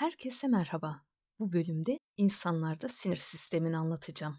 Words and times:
Herkese 0.00 0.48
merhaba. 0.48 1.02
Bu 1.38 1.52
bölümde 1.52 1.98
insanlarda 2.16 2.88
sinir 2.88 3.16
sistemini 3.16 3.76
anlatacağım. 3.76 4.36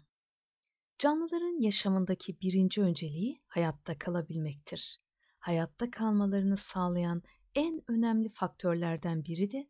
Canlıların 0.98 1.62
yaşamındaki 1.62 2.40
birinci 2.40 2.82
önceliği 2.82 3.38
hayatta 3.46 3.98
kalabilmektir. 3.98 5.00
Hayatta 5.38 5.90
kalmalarını 5.90 6.56
sağlayan 6.56 7.22
en 7.54 7.82
önemli 7.88 8.28
faktörlerden 8.28 9.24
biri 9.24 9.50
de 9.50 9.68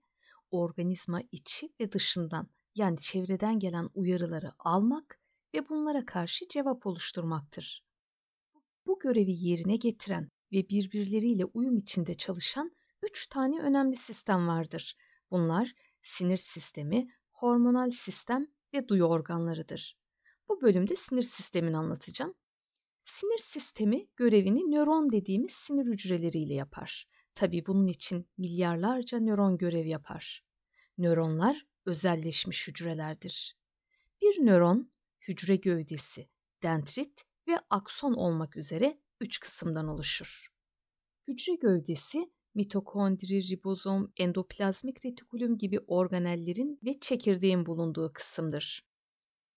organizma 0.50 1.20
içi 1.32 1.72
ve 1.80 1.92
dışından 1.92 2.48
yani 2.74 2.98
çevreden 2.98 3.58
gelen 3.58 3.88
uyarıları 3.94 4.52
almak 4.58 5.20
ve 5.54 5.68
bunlara 5.68 6.06
karşı 6.06 6.48
cevap 6.48 6.86
oluşturmaktır. 6.86 7.84
Bu 8.86 8.98
görevi 8.98 9.46
yerine 9.46 9.76
getiren 9.76 10.28
ve 10.52 10.68
birbirleriyle 10.68 11.44
uyum 11.44 11.76
içinde 11.76 12.14
çalışan 12.14 12.72
üç 13.02 13.26
tane 13.26 13.60
önemli 13.60 13.96
sistem 13.96 14.48
vardır. 14.48 14.96
Bunlar 15.32 15.74
sinir 16.02 16.36
sistemi, 16.36 17.08
hormonal 17.30 17.90
sistem 17.90 18.46
ve 18.74 18.88
duyu 18.88 19.04
organlarıdır. 19.04 19.98
Bu 20.48 20.60
bölümde 20.60 20.96
sinir 20.96 21.22
sistemini 21.22 21.76
anlatacağım. 21.76 22.34
Sinir 23.04 23.38
sistemi 23.38 24.06
görevini 24.16 24.70
nöron 24.70 25.10
dediğimiz 25.10 25.52
sinir 25.52 25.86
hücreleriyle 25.86 26.54
yapar. 26.54 27.08
Tabi 27.34 27.66
bunun 27.66 27.86
için 27.86 28.28
milyarlarca 28.38 29.20
nöron 29.20 29.58
görev 29.58 29.86
yapar. 29.86 30.44
Nöronlar 30.98 31.66
özelleşmiş 31.86 32.68
hücrelerdir. 32.68 33.56
Bir 34.22 34.46
nöron 34.46 34.92
hücre 35.28 35.56
gövdesi, 35.56 36.28
dendrit 36.62 37.24
ve 37.48 37.58
akson 37.70 38.12
olmak 38.12 38.56
üzere 38.56 38.98
üç 39.20 39.40
kısımdan 39.40 39.88
oluşur. 39.88 40.52
Hücre 41.28 41.54
gövdesi 41.54 42.32
mitokondri, 42.54 43.48
ribozom, 43.48 44.12
endoplazmik 44.16 45.06
retikulum 45.06 45.58
gibi 45.58 45.80
organellerin 45.86 46.78
ve 46.84 47.00
çekirdeğin 47.00 47.66
bulunduğu 47.66 48.12
kısımdır. 48.12 48.86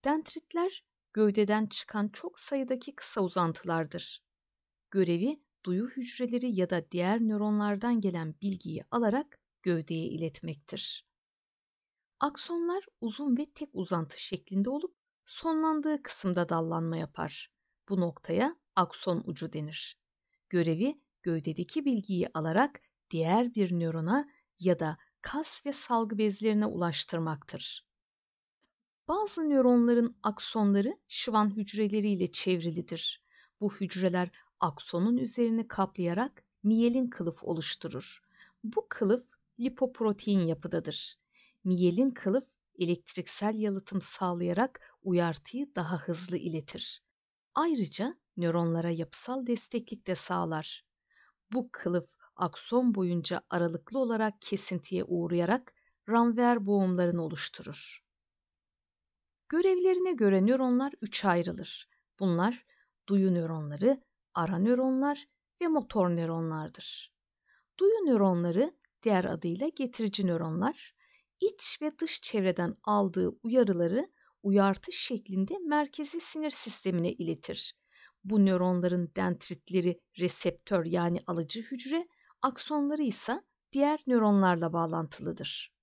Dendritler 0.04 0.84
gövdeden 1.12 1.66
çıkan 1.66 2.08
çok 2.08 2.38
sayıdaki 2.38 2.94
kısa 2.94 3.20
uzantılardır. 3.20 4.24
Görevi 4.90 5.42
duyu 5.64 5.88
hücreleri 5.88 6.60
ya 6.60 6.70
da 6.70 6.90
diğer 6.90 7.20
nöronlardan 7.20 8.00
gelen 8.00 8.34
bilgiyi 8.42 8.84
alarak 8.90 9.38
gövdeye 9.62 10.06
iletmektir. 10.06 11.06
Aksonlar 12.20 12.84
uzun 13.00 13.36
ve 13.36 13.46
tek 13.54 13.68
uzantı 13.72 14.22
şeklinde 14.22 14.70
olup 14.70 14.96
sonlandığı 15.24 16.02
kısımda 16.02 16.48
dallanma 16.48 16.96
yapar. 16.96 17.50
Bu 17.88 18.00
noktaya 18.00 18.56
akson 18.76 19.22
ucu 19.26 19.52
denir. 19.52 19.98
Görevi 20.48 21.00
gövdedeki 21.22 21.84
bilgiyi 21.84 22.28
alarak 22.34 22.80
diğer 23.10 23.54
bir 23.54 23.80
nörona 23.80 24.28
ya 24.60 24.78
da 24.78 24.98
kas 25.22 25.66
ve 25.66 25.72
salgı 25.72 26.18
bezlerine 26.18 26.66
ulaştırmaktır. 26.66 27.86
Bazı 29.08 29.50
nöronların 29.50 30.16
aksonları 30.22 30.98
şıvan 31.08 31.56
hücreleriyle 31.56 32.32
çevrilidir. 32.32 33.22
Bu 33.60 33.74
hücreler 33.74 34.30
aksonun 34.60 35.16
üzerini 35.16 35.68
kaplayarak 35.68 36.44
miyelin 36.62 37.10
kılıf 37.10 37.44
oluşturur. 37.44 38.22
Bu 38.64 38.86
kılıf 38.88 39.24
lipoprotein 39.60 40.40
yapıdadır. 40.40 41.18
Miyelin 41.64 42.10
kılıf 42.10 42.44
elektriksel 42.78 43.54
yalıtım 43.54 44.00
sağlayarak 44.00 44.96
uyartıyı 45.02 45.74
daha 45.74 45.98
hızlı 45.98 46.36
iletir. 46.36 47.02
Ayrıca 47.54 48.16
nöronlara 48.36 48.90
yapısal 48.90 49.46
desteklik 49.46 50.06
de 50.06 50.14
sağlar. 50.14 50.84
Bu 51.52 51.68
kılıf 51.72 52.08
akson 52.36 52.94
boyunca 52.94 53.42
aralıklı 53.50 53.98
olarak 53.98 54.34
kesintiye 54.40 55.04
uğrayarak 55.04 55.74
ranver 56.08 56.66
boğumlarını 56.66 57.22
oluşturur. 57.24 58.06
Görevlerine 59.48 60.12
göre 60.12 60.46
nöronlar 60.46 60.92
üçe 61.02 61.28
ayrılır. 61.28 61.88
Bunlar 62.20 62.66
duyu 63.08 63.34
nöronları, 63.34 64.02
ara 64.34 64.58
nöronlar 64.58 65.26
ve 65.62 65.68
motor 65.68 66.08
nöronlardır. 66.08 67.12
Duyu 67.78 68.06
nöronları 68.06 68.76
diğer 69.02 69.24
adıyla 69.24 69.68
getirici 69.68 70.26
nöronlar, 70.26 70.94
iç 71.40 71.78
ve 71.82 71.98
dış 71.98 72.20
çevreden 72.22 72.74
aldığı 72.84 73.28
uyarıları 73.42 74.10
uyartı 74.42 74.92
şeklinde 74.92 75.58
merkezi 75.58 76.20
sinir 76.20 76.50
sistemine 76.50 77.12
iletir. 77.12 77.74
Bu 78.24 78.46
nöronların 78.46 79.12
dendritleri 79.16 80.00
reseptör 80.18 80.84
yani 80.84 81.20
alıcı 81.26 81.60
hücre, 81.62 82.08
aksonları 82.42 83.02
ise 83.02 83.42
diğer 83.72 84.02
nöronlarla 84.06 84.72
bağlantılıdır. 84.72 85.76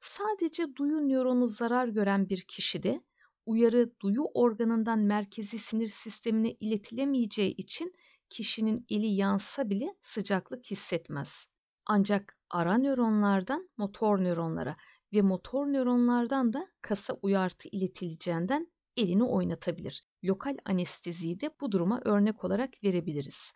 Sadece 0.00 0.76
duyu 0.76 1.08
nöronu 1.08 1.48
zarar 1.48 1.88
gören 1.88 2.28
bir 2.28 2.44
kişide 2.48 3.00
uyarı 3.46 3.90
duyu 4.00 4.22
organından 4.34 4.98
merkezi 4.98 5.58
sinir 5.58 5.88
sistemine 5.88 6.50
iletilemeyeceği 6.50 7.54
için 7.56 7.94
kişinin 8.30 8.86
eli 8.90 9.06
yansa 9.06 9.70
bile 9.70 9.94
sıcaklık 10.02 10.64
hissetmez. 10.64 11.46
Ancak 11.86 12.38
ara 12.50 12.78
nöronlardan 12.78 13.68
motor 13.76 14.24
nöronlara 14.24 14.76
ve 15.12 15.22
motor 15.22 15.66
nöronlardan 15.66 16.52
da 16.52 16.68
kasa 16.82 17.14
uyartı 17.22 17.68
iletileceğinden 17.68 18.72
elini 18.96 19.24
oynatabilir. 19.24 20.04
Lokal 20.24 20.56
anesteziyi 20.64 21.40
de 21.40 21.50
bu 21.60 21.72
duruma 21.72 22.00
örnek 22.04 22.44
olarak 22.44 22.84
verebiliriz. 22.84 23.52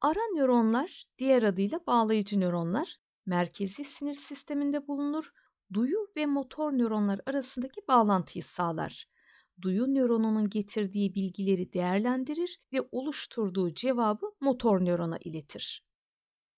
Ara 0.00 0.20
nöronlar, 0.34 1.06
diğer 1.18 1.42
adıyla 1.42 1.80
bağlayıcı 1.86 2.40
nöronlar, 2.40 2.96
merkezi 3.26 3.84
sinir 3.84 4.14
sisteminde 4.14 4.86
bulunur, 4.86 5.32
duyu 5.72 5.98
ve 6.16 6.26
motor 6.26 6.72
nöronlar 6.72 7.20
arasındaki 7.26 7.80
bağlantıyı 7.88 8.44
sağlar. 8.44 9.06
Duyu 9.62 9.94
nöronunun 9.94 10.48
getirdiği 10.48 11.14
bilgileri 11.14 11.72
değerlendirir 11.72 12.60
ve 12.72 12.88
oluşturduğu 12.92 13.74
cevabı 13.74 14.26
motor 14.40 14.84
nörona 14.84 15.18
iletir. 15.18 15.84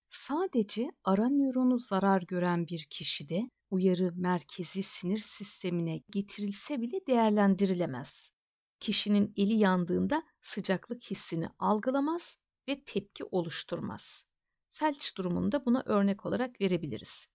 Sadece 0.09 0.91
ara 1.03 1.29
nöronu 1.29 1.79
zarar 1.79 2.21
gören 2.21 2.67
bir 2.67 2.87
kişide 2.89 3.49
uyarı 3.69 4.11
merkezi 4.15 4.83
sinir 4.83 5.17
sistemine 5.17 6.01
getirilse 6.09 6.81
bile 6.81 7.05
değerlendirilemez. 7.07 8.31
Kişinin 8.79 9.33
eli 9.37 9.53
yandığında 9.53 10.23
sıcaklık 10.41 11.03
hissini 11.03 11.47
algılamaz 11.59 12.37
ve 12.67 12.83
tepki 12.83 13.23
oluşturmaz. 13.23 14.25
Felç 14.69 15.17
durumunda 15.17 15.65
buna 15.65 15.83
örnek 15.85 16.25
olarak 16.25 16.61
verebiliriz. 16.61 17.25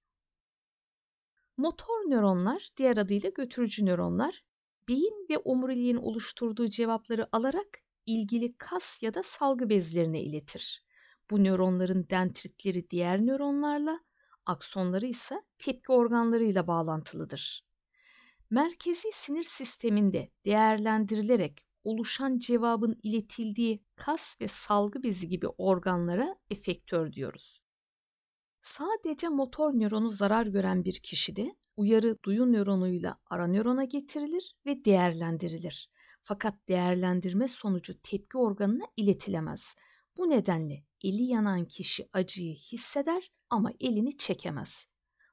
Motor 1.56 2.10
nöronlar, 2.10 2.70
diğer 2.76 2.96
adıyla 2.96 3.30
götürücü 3.30 3.86
nöronlar, 3.86 4.44
beyin 4.88 5.26
ve 5.30 5.38
omuriliğin 5.38 5.96
oluşturduğu 5.96 6.68
cevapları 6.68 7.28
alarak 7.32 7.78
ilgili 8.06 8.56
kas 8.58 9.02
ya 9.02 9.14
da 9.14 9.22
salgı 9.22 9.68
bezlerine 9.68 10.22
iletir. 10.22 10.84
Bu 11.30 11.44
nöronların 11.44 12.06
dendritleri 12.10 12.90
diğer 12.90 13.26
nöronlarla, 13.26 14.00
aksonları 14.46 15.06
ise 15.06 15.42
tepki 15.58 15.92
organlarıyla 15.92 16.66
bağlantılıdır. 16.66 17.66
Merkezi 18.50 19.08
sinir 19.12 19.42
sisteminde 19.42 20.30
değerlendirilerek 20.44 21.65
oluşan 21.86 22.38
cevabın 22.38 23.00
iletildiği 23.02 23.84
kas 23.96 24.40
ve 24.40 24.48
salgı 24.48 25.02
bezi 25.02 25.28
gibi 25.28 25.48
organlara 25.48 26.36
efektör 26.50 27.12
diyoruz. 27.12 27.60
Sadece 28.62 29.28
motor 29.28 29.72
nöronu 29.72 30.10
zarar 30.10 30.46
gören 30.46 30.84
bir 30.84 31.00
kişide 31.02 31.56
uyarı 31.76 32.18
duyu 32.24 32.52
nöronuyla 32.52 33.18
ara 33.26 33.46
nörona 33.46 33.84
getirilir 33.84 34.56
ve 34.66 34.84
değerlendirilir. 34.84 35.90
Fakat 36.22 36.68
değerlendirme 36.68 37.48
sonucu 37.48 38.02
tepki 38.02 38.38
organına 38.38 38.84
iletilemez. 38.96 39.74
Bu 40.16 40.30
nedenle 40.30 40.84
eli 41.04 41.22
yanan 41.22 41.64
kişi 41.64 42.08
acıyı 42.12 42.54
hisseder 42.54 43.32
ama 43.50 43.70
elini 43.80 44.16
çekemez. 44.18 44.86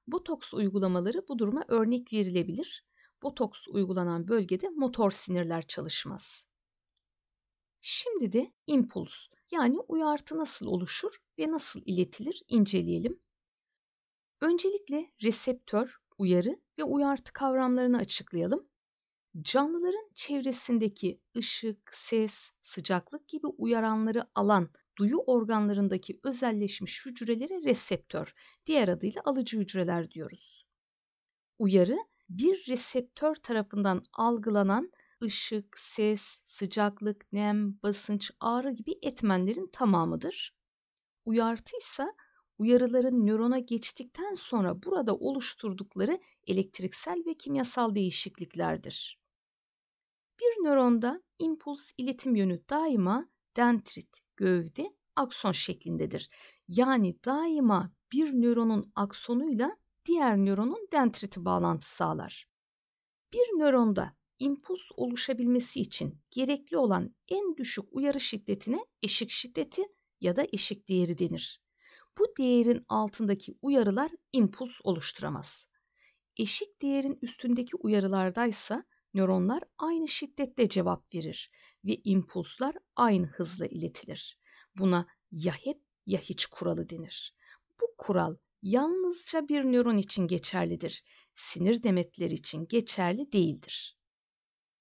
Botoks 0.07 0.53
uygulamaları 0.53 1.27
bu 1.27 1.39
duruma 1.39 1.63
örnek 1.67 2.13
verilebilir. 2.13 2.85
Botoks 3.23 3.67
uygulanan 3.67 4.27
bölgede 4.27 4.69
motor 4.69 5.11
sinirler 5.11 5.67
çalışmaz. 5.67 6.45
Şimdi 7.81 8.31
de 8.31 8.53
impuls 8.67 9.27
yani 9.51 9.79
uyartı 9.79 10.37
nasıl 10.37 10.67
oluşur 10.67 11.17
ve 11.39 11.51
nasıl 11.51 11.81
iletilir 11.85 12.43
inceleyelim. 12.47 13.19
Öncelikle 14.41 15.11
reseptör, 15.23 15.97
uyarı 16.17 16.59
ve 16.77 16.83
uyartı 16.83 17.33
kavramlarını 17.33 17.97
açıklayalım. 17.97 18.67
Canlıların 19.41 20.09
çevresindeki 20.13 21.21
ışık, 21.37 21.93
ses, 21.93 22.51
sıcaklık 22.61 23.27
gibi 23.27 23.47
uyaranları 23.47 24.23
alan 24.35 24.69
duyu 24.97 25.17
organlarındaki 25.17 26.19
özelleşmiş 26.23 27.05
hücrelere 27.05 27.63
reseptör, 27.63 28.33
diğer 28.65 28.87
adıyla 28.87 29.21
alıcı 29.25 29.59
hücreler 29.59 30.11
diyoruz. 30.11 30.65
Uyarı 31.59 31.97
bir 32.29 32.65
reseptör 32.67 33.35
tarafından 33.35 34.03
algılanan 34.13 34.91
ışık, 35.23 35.77
ses, 35.77 36.37
sıcaklık, 36.45 37.33
nem, 37.33 37.81
basınç, 37.83 38.31
ağrı 38.39 38.71
gibi 38.71 38.99
etmenlerin 39.01 39.69
tamamıdır. 39.73 40.55
Uyartı 41.25 41.77
ise 41.77 42.07
uyarıların 42.57 43.27
nörona 43.27 43.59
geçtikten 43.59 44.35
sonra 44.35 44.83
burada 44.83 45.15
oluşturdukları 45.15 46.19
elektriksel 46.47 47.23
ve 47.25 47.33
kimyasal 47.33 47.95
değişikliklerdir. 47.95 49.19
Bir 50.39 50.63
nöronda 50.63 51.23
impuls 51.39 51.91
iletim 51.97 52.35
yönü 52.35 52.61
daima 52.69 53.29
dendrit, 53.57 54.19
gövde, 54.37 54.93
akson 55.15 55.51
şeklindedir. 55.51 56.29
Yani 56.67 57.23
daima 57.25 57.91
bir 58.11 58.33
nöronun 58.33 58.91
aksonuyla 58.95 59.77
diğer 60.05 60.37
nöronun 60.37 60.87
dendriti 60.91 61.45
bağlantı 61.45 61.95
sağlar. 61.95 62.47
Bir 63.33 63.59
nöronda 63.59 64.15
impuls 64.39 64.91
oluşabilmesi 64.95 65.79
için 65.79 66.21
gerekli 66.31 66.77
olan 66.77 67.15
en 67.27 67.57
düşük 67.57 67.85
uyarı 67.91 68.19
şiddetine 68.19 68.85
eşik 69.03 69.29
şiddeti 69.29 69.81
ya 70.21 70.35
da 70.35 70.47
eşik 70.53 70.89
değeri 70.89 71.17
denir. 71.17 71.61
Bu 72.19 72.37
değerin 72.37 72.85
altındaki 72.89 73.57
uyarılar 73.61 74.11
impuls 74.33 74.79
oluşturamaz. 74.83 75.67
Eşik 76.37 76.81
değerin 76.81 77.19
üstündeki 77.21 77.75
uyarılardaysa 77.75 78.83
nöronlar 79.13 79.63
aynı 79.77 80.07
şiddette 80.07 80.69
cevap 80.69 81.15
verir 81.15 81.51
ve 81.85 82.01
impulslar 82.03 82.75
aynı 82.95 83.27
hızla 83.27 83.65
iletilir. 83.65 84.39
Buna 84.75 85.07
ya 85.31 85.53
hep 85.53 85.81
ya 86.05 86.19
hiç 86.19 86.45
kuralı 86.45 86.89
denir. 86.89 87.35
Bu 87.81 87.85
kural 87.97 88.35
yalnızca 88.63 89.47
bir 89.47 89.63
nöron 89.63 89.97
için 89.97 90.27
geçerlidir. 90.27 91.03
Sinir 91.35 91.83
demetleri 91.83 92.33
için 92.33 92.67
geçerli 92.67 93.31
değildir. 93.31 93.97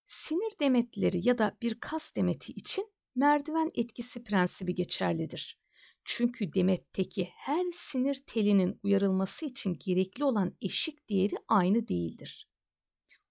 Sinir 0.06 0.58
demetleri 0.60 1.28
ya 1.28 1.38
da 1.38 1.56
bir 1.62 1.80
kas 1.80 2.16
demeti 2.16 2.52
için 2.52 2.92
merdiven 3.14 3.70
etkisi 3.74 4.24
prensibi 4.24 4.74
geçerlidir. 4.74 5.58
Çünkü 6.04 6.52
demetteki 6.52 7.28
her 7.34 7.64
sinir 7.72 8.22
telinin 8.26 8.80
uyarılması 8.82 9.46
için 9.46 9.76
gerekli 9.86 10.24
olan 10.24 10.56
eşik 10.60 11.10
değeri 11.10 11.34
aynı 11.48 11.88
değildir. 11.88 12.48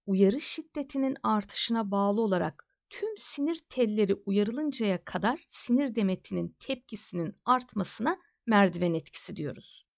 Uyarı 0.05 0.41
şiddetinin 0.41 1.17
artışına 1.23 1.91
bağlı 1.91 2.21
olarak 2.21 2.67
tüm 2.89 3.17
sinir 3.17 3.61
telleri 3.69 4.15
uyarılıncaya 4.15 5.05
kadar 5.05 5.45
sinir 5.49 5.95
demetinin 5.95 6.55
tepkisinin 6.59 7.35
artmasına 7.45 8.19
merdiven 8.45 8.93
etkisi 8.93 9.35
diyoruz. 9.35 9.90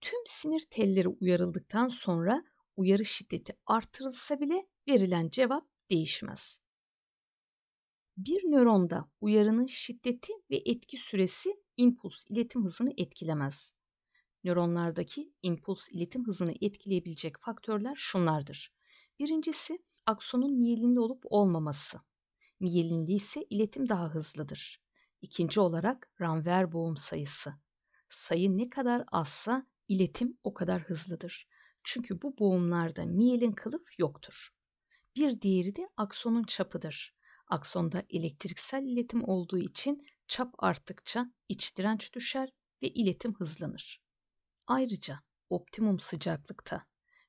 Tüm 0.00 0.20
sinir 0.26 0.60
telleri 0.70 1.08
uyarıldıktan 1.08 1.88
sonra 1.88 2.44
uyarı 2.76 3.04
şiddeti 3.04 3.56
artırılsa 3.66 4.40
bile 4.40 4.66
verilen 4.88 5.28
cevap 5.28 5.68
değişmez. 5.90 6.60
Bir 8.16 8.42
nöronda 8.50 9.10
uyarının 9.20 9.66
şiddeti 9.66 10.32
ve 10.50 10.62
etki 10.66 10.96
süresi 10.96 11.62
impuls 11.76 12.24
iletim 12.28 12.64
hızını 12.64 12.92
etkilemez. 12.96 13.74
Nöronlardaki 14.44 15.32
impuls 15.42 15.88
iletim 15.88 16.26
hızını 16.26 16.54
etkileyebilecek 16.60 17.40
faktörler 17.40 17.94
şunlardır. 17.96 18.72
Birincisi 19.18 19.78
aksonun 20.06 20.58
miyelinli 20.58 21.00
olup 21.00 21.22
olmaması. 21.24 22.00
Miyelinli 22.60 23.12
ise 23.12 23.46
iletim 23.50 23.88
daha 23.88 24.14
hızlıdır. 24.14 24.82
İkinci 25.22 25.60
olarak 25.60 26.10
ranver 26.20 26.72
boğum 26.72 26.96
sayısı. 26.96 27.54
Sayı 28.08 28.56
ne 28.56 28.70
kadar 28.70 29.04
azsa 29.12 29.66
iletim 29.88 30.38
o 30.44 30.54
kadar 30.54 30.82
hızlıdır. 30.82 31.48
Çünkü 31.82 32.22
bu 32.22 32.38
boğumlarda 32.38 33.06
miyelin 33.06 33.52
kılıf 33.52 33.98
yoktur. 33.98 34.48
Bir 35.16 35.40
diğeri 35.40 35.76
de 35.76 35.88
aksonun 35.96 36.42
çapıdır. 36.42 37.14
Aksonda 37.46 38.02
elektriksel 38.10 38.82
iletim 38.82 39.28
olduğu 39.28 39.58
için 39.58 40.06
çap 40.28 40.54
arttıkça 40.58 41.32
iç 41.48 41.76
direnç 41.76 42.14
düşer 42.14 42.52
ve 42.82 42.88
iletim 42.88 43.34
hızlanır. 43.34 44.02
Ayrıca 44.66 45.20
optimum 45.50 46.00
sıcaklıkta 46.00 46.86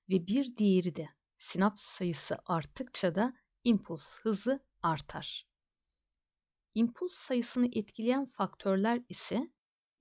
ve 0.09 0.27
bir 0.27 0.57
diğeri 0.57 0.95
de 0.95 1.09
sinaps 1.37 1.81
sayısı 1.81 2.37
arttıkça 2.45 3.15
da 3.15 3.33
impuls 3.63 4.19
hızı 4.19 4.59
artar. 4.81 5.47
İmpuls 6.75 7.13
sayısını 7.13 7.69
etkileyen 7.73 8.25
faktörler 8.25 9.01
ise 9.09 9.51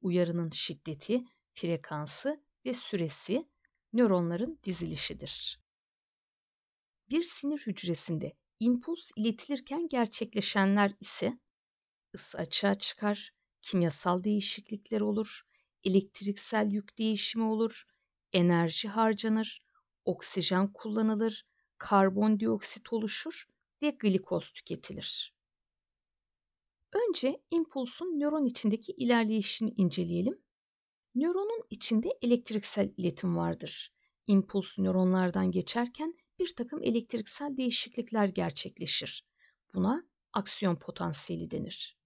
uyarının 0.00 0.50
şiddeti, 0.50 1.24
frekansı 1.54 2.44
ve 2.68 2.74
süresi, 2.74 3.48
nöronların 3.92 4.58
dizilişidir. 4.64 5.60
Bir 7.10 7.22
sinir 7.22 7.58
hücresinde 7.58 8.36
impuls 8.60 9.10
iletilirken 9.16 9.88
gerçekleşenler 9.88 10.92
ise 11.00 11.38
ısı 12.14 12.38
açığa 12.38 12.74
çıkar, 12.74 13.34
kimyasal 13.62 14.24
değişiklikler 14.24 15.00
olur, 15.00 15.42
elektriksel 15.84 16.70
yük 16.70 16.98
değişimi 16.98 17.44
olur, 17.44 17.84
enerji 18.32 18.88
harcanır, 18.88 19.62
oksijen 20.04 20.72
kullanılır, 20.72 21.46
karbondioksit 21.78 22.92
oluşur 22.92 23.48
ve 23.82 23.90
glikoz 23.90 24.52
tüketilir. 24.52 25.34
Önce 26.92 27.40
impulsun 27.50 28.20
nöron 28.20 28.44
içindeki 28.44 28.92
ilerleyişini 28.92 29.70
inceleyelim. 29.70 30.47
Nöronun 31.14 31.62
içinde 31.70 32.08
elektriksel 32.22 32.92
iletim 32.96 33.36
vardır. 33.36 33.92
İmpuls 34.26 34.78
nöronlardan 34.78 35.50
geçerken 35.50 36.14
bir 36.38 36.54
takım 36.56 36.82
elektriksel 36.82 37.56
değişiklikler 37.56 38.28
gerçekleşir. 38.28 39.24
Buna 39.74 40.04
aksiyon 40.32 40.76
potansiyeli 40.76 41.50
denir. 41.50 41.98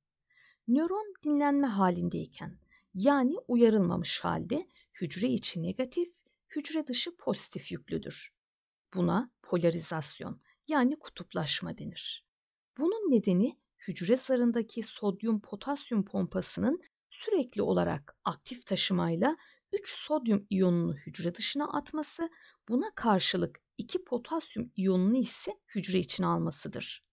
Nöron 0.68 1.14
dinlenme 1.24 1.66
halindeyken 1.66 2.58
yani 2.94 3.34
uyarılmamış 3.48 4.20
halde 4.20 4.68
hücre 5.00 5.28
içi 5.28 5.62
negatif, 5.62 6.12
hücre 6.56 6.86
dışı 6.86 7.16
pozitif 7.16 7.72
yüklüdür. 7.72 8.34
Buna 8.94 9.30
polarizasyon 9.42 10.40
yani 10.68 10.98
kutuplaşma 10.98 11.78
denir. 11.78 12.26
Bunun 12.78 13.10
nedeni 13.10 13.58
hücre 13.88 14.16
zarındaki 14.16 14.82
sodyum 14.82 15.40
potasyum 15.40 16.04
pompasının 16.04 16.82
sürekli 17.12 17.62
olarak 17.62 18.16
aktif 18.24 18.66
taşımayla 18.66 19.36
3 19.72 19.90
sodyum 19.90 20.46
iyonunu 20.50 20.96
hücre 20.96 21.34
dışına 21.34 21.72
atması, 21.72 22.30
buna 22.68 22.94
karşılık 22.94 23.60
2 23.78 24.04
potasyum 24.04 24.70
iyonunu 24.76 25.16
ise 25.16 25.58
hücre 25.74 25.98
içine 25.98 26.26
almasıdır. 26.26 27.04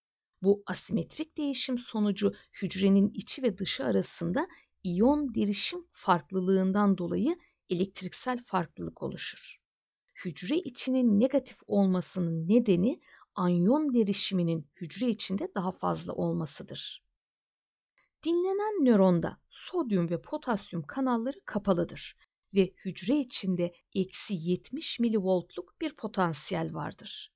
Bu 0.42 0.62
asimetrik 0.66 1.36
değişim 1.36 1.78
sonucu 1.78 2.34
hücrenin 2.62 3.10
içi 3.14 3.42
ve 3.42 3.58
dışı 3.58 3.84
arasında 3.84 4.48
iyon 4.84 5.34
derişim 5.34 5.86
farklılığından 5.92 6.98
dolayı 6.98 7.38
elektriksel 7.68 8.44
farklılık 8.44 9.02
oluşur. 9.02 9.56
Hücre 10.24 10.56
içinin 10.56 11.20
negatif 11.20 11.58
olmasının 11.66 12.48
nedeni 12.48 13.00
anyon 13.34 13.94
derişiminin 13.94 14.66
hücre 14.80 15.08
içinde 15.08 15.48
daha 15.54 15.72
fazla 15.72 16.12
olmasıdır. 16.12 17.09
Dinlenen 18.24 18.84
nöronda 18.84 19.38
sodyum 19.50 20.10
ve 20.10 20.22
potasyum 20.22 20.82
kanalları 20.82 21.40
kapalıdır 21.44 22.16
ve 22.54 22.72
hücre 22.84 23.16
içinde 23.16 23.72
eksi 23.94 24.34
70 24.34 25.00
milivoltluk 25.00 25.80
bir 25.80 25.96
potansiyel 25.96 26.74
vardır. 26.74 27.32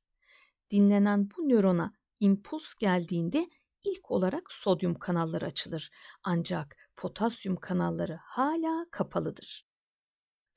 Dinlenen 0.71 1.31
bu 1.31 1.49
nörona 1.49 1.95
impuls 2.21 2.75
geldiğinde 2.75 3.49
ilk 3.85 4.11
olarak 4.11 4.53
sodyum 4.53 4.95
kanalları 4.95 5.47
açılır 5.47 5.91
ancak 6.23 6.77
potasyum 6.97 7.57
kanalları 7.57 8.19
hala 8.23 8.87
kapalıdır. 8.91 9.67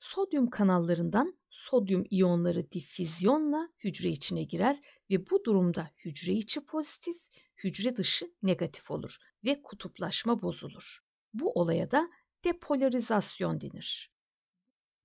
Sodyum 0.00 0.50
kanallarından 0.50 1.38
sodyum 1.50 2.04
iyonları 2.10 2.70
difüzyonla 2.70 3.68
hücre 3.84 4.08
içine 4.08 4.42
girer 4.42 4.80
ve 5.10 5.30
bu 5.30 5.44
durumda 5.44 5.90
hücre 6.04 6.32
içi 6.32 6.66
pozitif, 6.66 7.16
hücre 7.56 7.96
dışı 7.96 8.32
negatif 8.42 8.90
olur 8.90 9.18
ve 9.48 9.62
kutuplaşma 9.62 10.42
bozulur. 10.42 10.98
Bu 11.34 11.52
olaya 11.52 11.90
da 11.90 12.10
depolarizasyon 12.44 13.60
denir. 13.60 14.12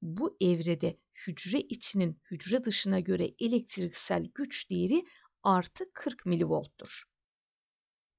Bu 0.01 0.37
evrede 0.41 0.99
hücre 1.27 1.59
içinin 1.59 2.21
hücre 2.31 2.63
dışına 2.63 2.99
göre 2.99 3.31
elektriksel 3.39 4.31
güç 4.35 4.69
değeri 4.69 5.05
artı 5.43 5.93
40 5.93 6.25
milivolttur. 6.25 7.03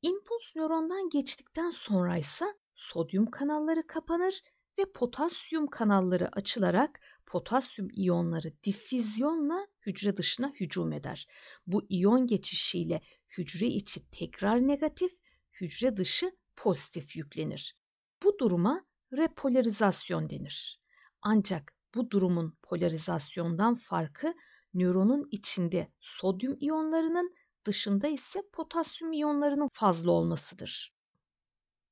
İmpuls 0.02 0.56
nörondan 0.56 1.08
geçtikten 1.08 1.70
sonra 1.70 2.16
ise 2.16 2.44
sodyum 2.74 3.30
kanalları 3.30 3.86
kapanır 3.86 4.42
ve 4.78 4.92
potasyum 4.92 5.66
kanalları 5.66 6.28
açılarak 6.32 7.00
potasyum 7.26 7.88
iyonları 7.92 8.52
difüzyonla 8.62 9.66
hücre 9.86 10.16
dışına 10.16 10.52
hücum 10.60 10.92
eder. 10.92 11.26
Bu 11.66 11.86
iyon 11.88 12.26
geçişiyle 12.26 13.00
hücre 13.38 13.66
içi 13.66 14.10
tekrar 14.10 14.68
negatif, 14.68 15.12
hücre 15.60 15.96
dışı 15.96 16.36
pozitif 16.56 17.16
yüklenir. 17.16 17.76
Bu 18.22 18.38
duruma 18.38 18.84
repolarizasyon 19.12 20.30
denir. 20.30 20.80
Ancak 21.22 21.72
bu 21.94 22.10
durumun 22.10 22.58
polarizasyondan 22.62 23.74
farkı 23.74 24.34
nöronun 24.74 25.28
içinde 25.30 25.92
sodyum 26.00 26.56
iyonlarının 26.60 27.34
dışında 27.64 28.08
ise 28.08 28.42
potasyum 28.52 29.12
iyonlarının 29.12 29.68
fazla 29.72 30.10
olmasıdır. 30.10 30.94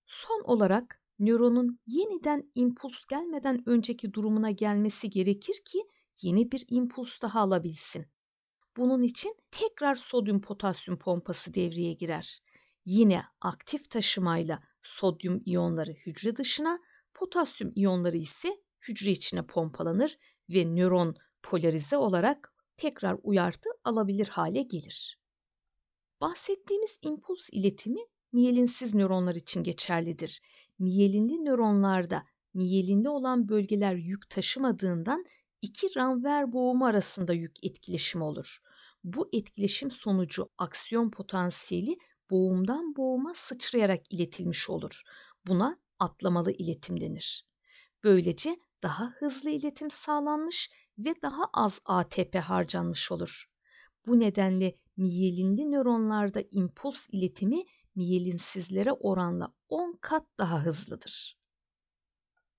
Son 0.07 0.43
olarak 0.45 1.03
nöronun 1.19 1.79
yeniden 1.87 2.51
impuls 2.55 3.07
gelmeden 3.07 3.63
önceki 3.67 4.13
durumuna 4.13 4.51
gelmesi 4.51 5.11
gerekir 5.11 5.63
ki 5.65 5.79
yeni 6.23 6.53
bir 6.53 6.65
impuls 6.69 7.23
daha 7.23 7.41
alabilsin. 7.41 8.07
Bunun 8.77 9.03
için 9.03 9.35
tekrar 9.51 9.95
sodyum 9.95 10.41
potasyum 10.41 10.99
pompası 10.99 11.55
devreye 11.55 11.93
girer. 11.93 12.43
Yine 12.85 13.23
aktif 13.41 13.91
taşımayla 13.91 14.63
sodyum 14.83 15.43
iyonları 15.45 15.93
hücre 15.93 16.37
dışına, 16.37 16.79
potasyum 17.15 17.73
iyonları 17.75 18.17
ise 18.17 18.57
hücre 18.89 19.11
içine 19.11 19.47
pompalanır 19.47 20.19
ve 20.49 20.65
nöron 20.65 21.17
polarize 21.43 21.97
olarak 21.97 22.55
tekrar 22.77 23.19
uyartı 23.23 23.69
alabilir 23.85 24.29
hale 24.29 24.63
gelir. 24.63 25.19
Bahsettiğimiz 26.21 26.99
impuls 27.03 27.49
iletimi 27.53 28.01
miyelinsiz 28.33 28.95
nöronlar 28.95 29.35
için 29.35 29.63
geçerlidir. 29.63 30.41
Miyelinli 30.79 31.45
nöronlarda 31.45 32.23
miyelinli 32.55 33.09
olan 33.09 33.49
bölgeler 33.49 33.95
yük 33.95 34.31
taşımadığından 34.31 35.25
iki 35.63 35.97
ranver 35.97 36.53
boğumu 36.53 36.87
arasında 36.87 37.33
yük 37.33 37.65
etkileşimi 37.65 38.25
olur. 38.25 38.59
Bu 39.05 39.29
etkileşim 39.33 39.91
sonucu 39.91 40.49
aksiyon 40.59 41.11
potansiyeli 41.11 41.99
boğumdan 42.33 42.97
boğuma 42.97 43.35
sıçrayarak 43.35 44.13
iletilmiş 44.13 44.71
olur. 44.71 45.03
Buna 45.47 45.79
atlamalı 45.99 46.53
iletim 46.53 47.01
denir. 47.01 47.47
Böylece 48.05 48.61
daha 48.83 49.11
hızlı 49.19 49.51
iletim 49.51 49.91
sağlanmış 49.91 50.71
ve 50.99 51.15
daha 51.23 51.43
az 51.53 51.81
ATP 51.85 52.37
harcanmış 52.37 53.13
olur. 53.13 53.51
Bu 54.07 54.21
nedenle 54.21 54.79
miyelinli 54.97 55.71
nöronlarda 55.71 56.43
impuls 56.51 57.09
iletimi 57.13 57.65
miyelinsizlere 57.95 58.93
oranla 58.93 59.55
10 59.69 59.99
kat 60.01 60.27
daha 60.39 60.65
hızlıdır. 60.65 61.39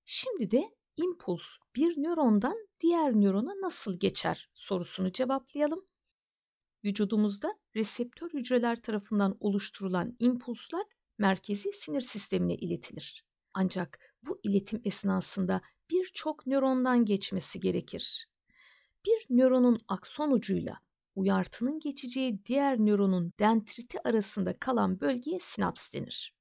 Şimdi 0.06 0.52
de 0.52 0.76
impuls 0.98 1.44
bir 1.76 2.04
nörondan 2.04 2.68
diğer 2.80 3.14
nörona 3.22 3.62
nasıl 3.62 4.00
geçer 4.00 4.50
sorusunu 4.54 5.12
cevaplayalım. 5.12 5.86
Vücudumuzda 6.84 7.63
reseptör 7.76 8.30
hücreler 8.30 8.82
tarafından 8.82 9.38
oluşturulan 9.40 10.16
impulslar 10.20 10.84
merkezi 11.18 11.72
sinir 11.74 12.02
sistemine 12.02 12.56
iletilir. 12.56 13.26
Ancak 13.54 14.00
bu 14.24 14.40
iletim 14.44 14.82
esnasında 14.84 15.62
birçok 15.92 16.48
nörondan 16.48 17.06
geçmesi 17.06 17.60
gerekir. 17.60 18.28
Bir 19.06 19.26
nöronun 19.30 19.80
akson 19.88 20.32
ucuyla 20.32 20.80
uyartının 21.16 21.80
geçeceği 21.80 22.46
diğer 22.46 22.80
nöronun 22.80 23.34
dendriti 23.40 24.08
arasında 24.08 24.60
kalan 24.60 25.00
bölgeye 25.00 25.40
sinaps 25.42 25.94
denir. 25.94 26.34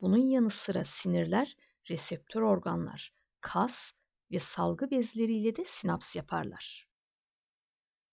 Bunun 0.00 0.30
yanı 0.30 0.50
sıra 0.50 0.84
sinirler, 0.84 1.56
reseptör 1.90 2.42
organlar, 2.42 3.12
kas 3.40 3.92
ve 4.32 4.38
salgı 4.38 4.90
bezleriyle 4.90 5.56
de 5.56 5.64
sinaps 5.64 6.16
yaparlar. 6.16 6.87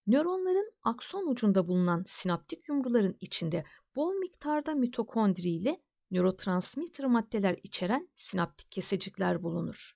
Nöronların 0.07 0.71
akson 0.83 1.27
ucunda 1.27 1.67
bulunan 1.67 2.03
sinaptik 2.07 2.69
yumruların 2.69 3.17
içinde 3.19 3.65
bol 3.95 4.13
miktarda 4.13 4.75
mitokondri 4.75 5.49
ile 5.49 5.81
nörotransmitter 6.11 7.05
maddeler 7.05 7.59
içeren 7.63 8.09
sinaptik 8.15 8.71
kesecikler 8.71 9.43
bulunur. 9.43 9.91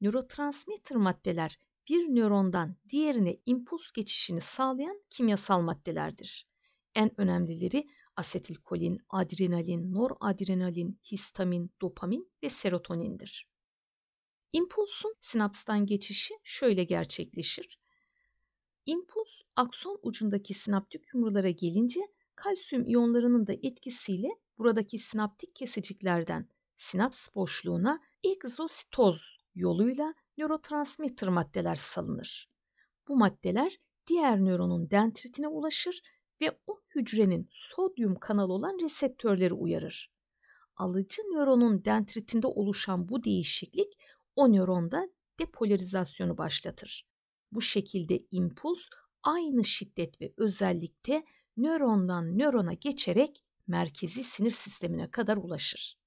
Nörotransmitter 0.00 0.96
maddeler 0.96 1.58
bir 1.88 2.08
nörondan 2.08 2.76
diğerine 2.88 3.36
impuls 3.46 3.92
geçişini 3.92 4.40
sağlayan 4.40 5.02
kimyasal 5.10 5.60
maddelerdir. 5.60 6.48
En 6.94 7.20
önemlileri 7.20 7.86
asetilkolin, 8.16 8.98
adrenalin, 9.08 9.94
noradrenalin, 9.94 11.00
histamin, 11.12 11.70
dopamin 11.80 12.32
ve 12.42 12.50
serotonindir. 12.50 13.48
İmpulsun 14.52 15.14
sinapstan 15.20 15.86
geçişi 15.86 16.34
şöyle 16.44 16.84
gerçekleşir. 16.84 17.77
İmpuls 18.88 19.40
akson 19.56 19.98
ucundaki 20.02 20.54
sinaptik 20.54 21.14
yumrulara 21.14 21.50
gelince 21.50 22.00
kalsiyum 22.34 22.86
iyonlarının 22.86 23.46
da 23.46 23.52
etkisiyle 23.52 24.28
buradaki 24.58 24.98
sinaptik 24.98 25.54
kesiciklerden 25.54 26.48
sinaps 26.76 27.28
boşluğuna 27.34 28.00
egzositoz 28.24 29.38
yoluyla 29.54 30.14
nörotransmitter 30.38 31.28
maddeler 31.28 31.74
salınır. 31.74 32.50
Bu 33.08 33.16
maddeler 33.16 33.78
diğer 34.06 34.44
nöronun 34.44 34.90
dendritine 34.90 35.48
ulaşır 35.48 36.02
ve 36.40 36.58
o 36.66 36.80
hücrenin 36.94 37.48
sodyum 37.52 38.14
kanalı 38.14 38.52
olan 38.52 38.78
reseptörleri 38.82 39.54
uyarır. 39.54 40.12
Alıcı 40.76 41.22
nöronun 41.22 41.84
dendritinde 41.84 42.46
oluşan 42.46 43.08
bu 43.08 43.24
değişiklik 43.24 43.92
o 44.36 44.52
nöronda 44.52 45.08
depolarizasyonu 45.38 46.38
başlatır. 46.38 47.08
Bu 47.52 47.60
şekilde 47.60 48.18
impuls 48.30 48.88
aynı 49.22 49.64
şiddet 49.64 50.20
ve 50.20 50.32
özellikte 50.36 51.24
nörondan 51.56 52.38
nörona 52.38 52.72
geçerek 52.72 53.44
merkezi 53.66 54.24
sinir 54.24 54.50
sistemine 54.50 55.10
kadar 55.10 55.36
ulaşır. 55.36 55.98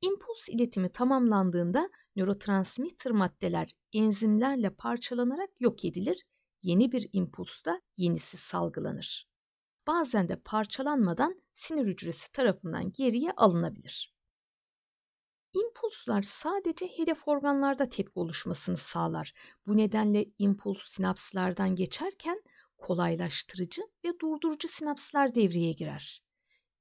İmpuls 0.00 0.48
iletimi 0.48 0.92
tamamlandığında 0.92 1.90
nörotransmitter 2.16 3.12
maddeler 3.12 3.76
enzimlerle 3.92 4.70
parçalanarak 4.70 5.50
yok 5.60 5.84
edilir, 5.84 6.24
yeni 6.62 6.92
bir 6.92 7.08
impulsta 7.12 7.80
yenisi 7.96 8.36
salgılanır. 8.36 9.28
Bazen 9.86 10.28
de 10.28 10.36
parçalanmadan 10.36 11.42
sinir 11.54 11.86
hücresi 11.86 12.32
tarafından 12.32 12.92
geriye 12.92 13.32
alınabilir. 13.36 14.14
İmpulslar 15.54 16.22
sadece 16.22 16.86
hedef 16.86 17.28
organlarda 17.28 17.88
tepki 17.88 18.18
oluşmasını 18.18 18.76
sağlar. 18.76 19.34
Bu 19.66 19.76
nedenle 19.76 20.26
impuls 20.38 20.82
sinapslardan 20.82 21.74
geçerken 21.74 22.42
kolaylaştırıcı 22.78 23.82
ve 24.04 24.18
durdurucu 24.20 24.68
sinapslar 24.68 25.34
devreye 25.34 25.72
girer. 25.72 26.22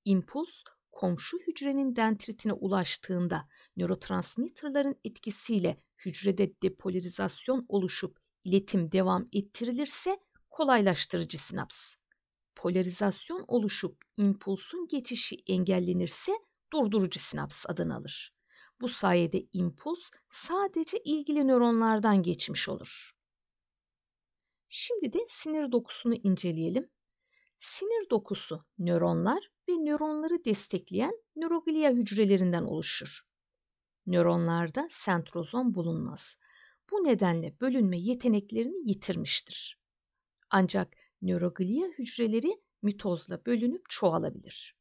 İmpuls 0.05 0.63
komşu 0.91 1.37
hücrenin 1.47 1.95
dendritine 1.95 2.53
ulaştığında 2.53 3.47
nörotransmitterların 3.77 4.95
etkisiyle 5.03 5.83
hücrede 6.05 6.61
depolarizasyon 6.61 7.65
oluşup 7.69 8.19
iletim 8.43 8.91
devam 8.91 9.29
ettirilirse 9.33 10.19
kolaylaştırıcı 10.49 11.37
sinaps. 11.37 11.95
Polarizasyon 12.55 13.45
oluşup 13.47 13.97
impulsun 14.17 14.87
geçişi 14.87 15.37
engellenirse 15.47 16.31
durdurucu 16.73 17.19
sinaps 17.19 17.65
adını 17.67 17.95
alır. 17.95 18.38
Bu 18.81 18.89
sayede 18.89 19.47
impuls 19.53 20.09
sadece 20.29 20.97
ilgili 20.97 21.47
nöronlardan 21.47 22.23
geçmiş 22.23 22.69
olur. 22.69 23.11
Şimdi 24.67 25.13
de 25.13 25.19
sinir 25.27 25.71
dokusunu 25.71 26.15
inceleyelim. 26.15 26.89
Sinir 27.59 28.09
dokusu 28.09 28.65
nöronlar 28.77 29.51
ve 29.69 29.73
nöronları 29.73 30.45
destekleyen 30.45 31.13
nöroglia 31.35 31.91
hücrelerinden 31.91 32.63
oluşur. 32.63 33.21
Nöronlarda 34.05 34.87
sentrozom 34.91 35.73
bulunmaz. 35.75 36.37
Bu 36.91 36.95
nedenle 36.95 37.59
bölünme 37.61 37.99
yeteneklerini 37.99 38.89
yitirmiştir. 38.89 39.79
Ancak 40.49 40.93
nöroglia 41.21 41.87
hücreleri 41.87 42.61
mitozla 42.81 43.45
bölünüp 43.45 43.89
çoğalabilir. 43.89 44.75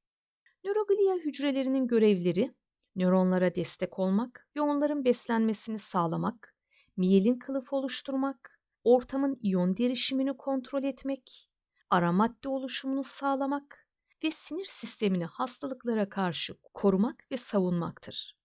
Nöroglia 0.65 1.17
hücrelerinin 1.17 1.87
görevleri 1.87 2.55
nöronlara 2.99 3.55
destek 3.55 3.99
olmak 3.99 4.49
ve 4.57 4.61
onların 4.61 5.05
beslenmesini 5.05 5.79
sağlamak, 5.79 6.57
miyelin 6.97 7.39
kılıf 7.39 7.73
oluşturmak, 7.73 8.61
ortamın 8.85 9.39
iyon 9.43 9.77
derişimini 9.77 10.37
kontrol 10.37 10.83
etmek, 10.83 11.51
ara 11.91 12.13
madde 12.13 12.49
oluşumunu 12.49 13.03
sağlamak 13.05 13.87
ve 14.25 14.31
sinir 14.31 14.65
sistemini 14.65 15.25
hastalıklara 15.25 16.09
karşı 16.09 16.55
korumak 16.75 17.27
ve 17.33 17.37
savunmaktır. 17.37 18.37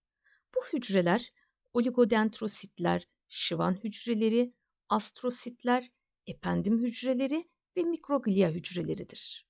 Bu 0.56 0.78
hücreler 0.78 1.34
oligodendrositler, 1.74 3.08
şıvan 3.28 3.84
hücreleri, 3.84 4.54
astrositler, 4.90 5.92
ependim 6.28 6.80
hücreleri 6.80 7.50
ve 7.78 7.84
mikroglia 7.84 8.50
hücreleridir. 8.50 9.48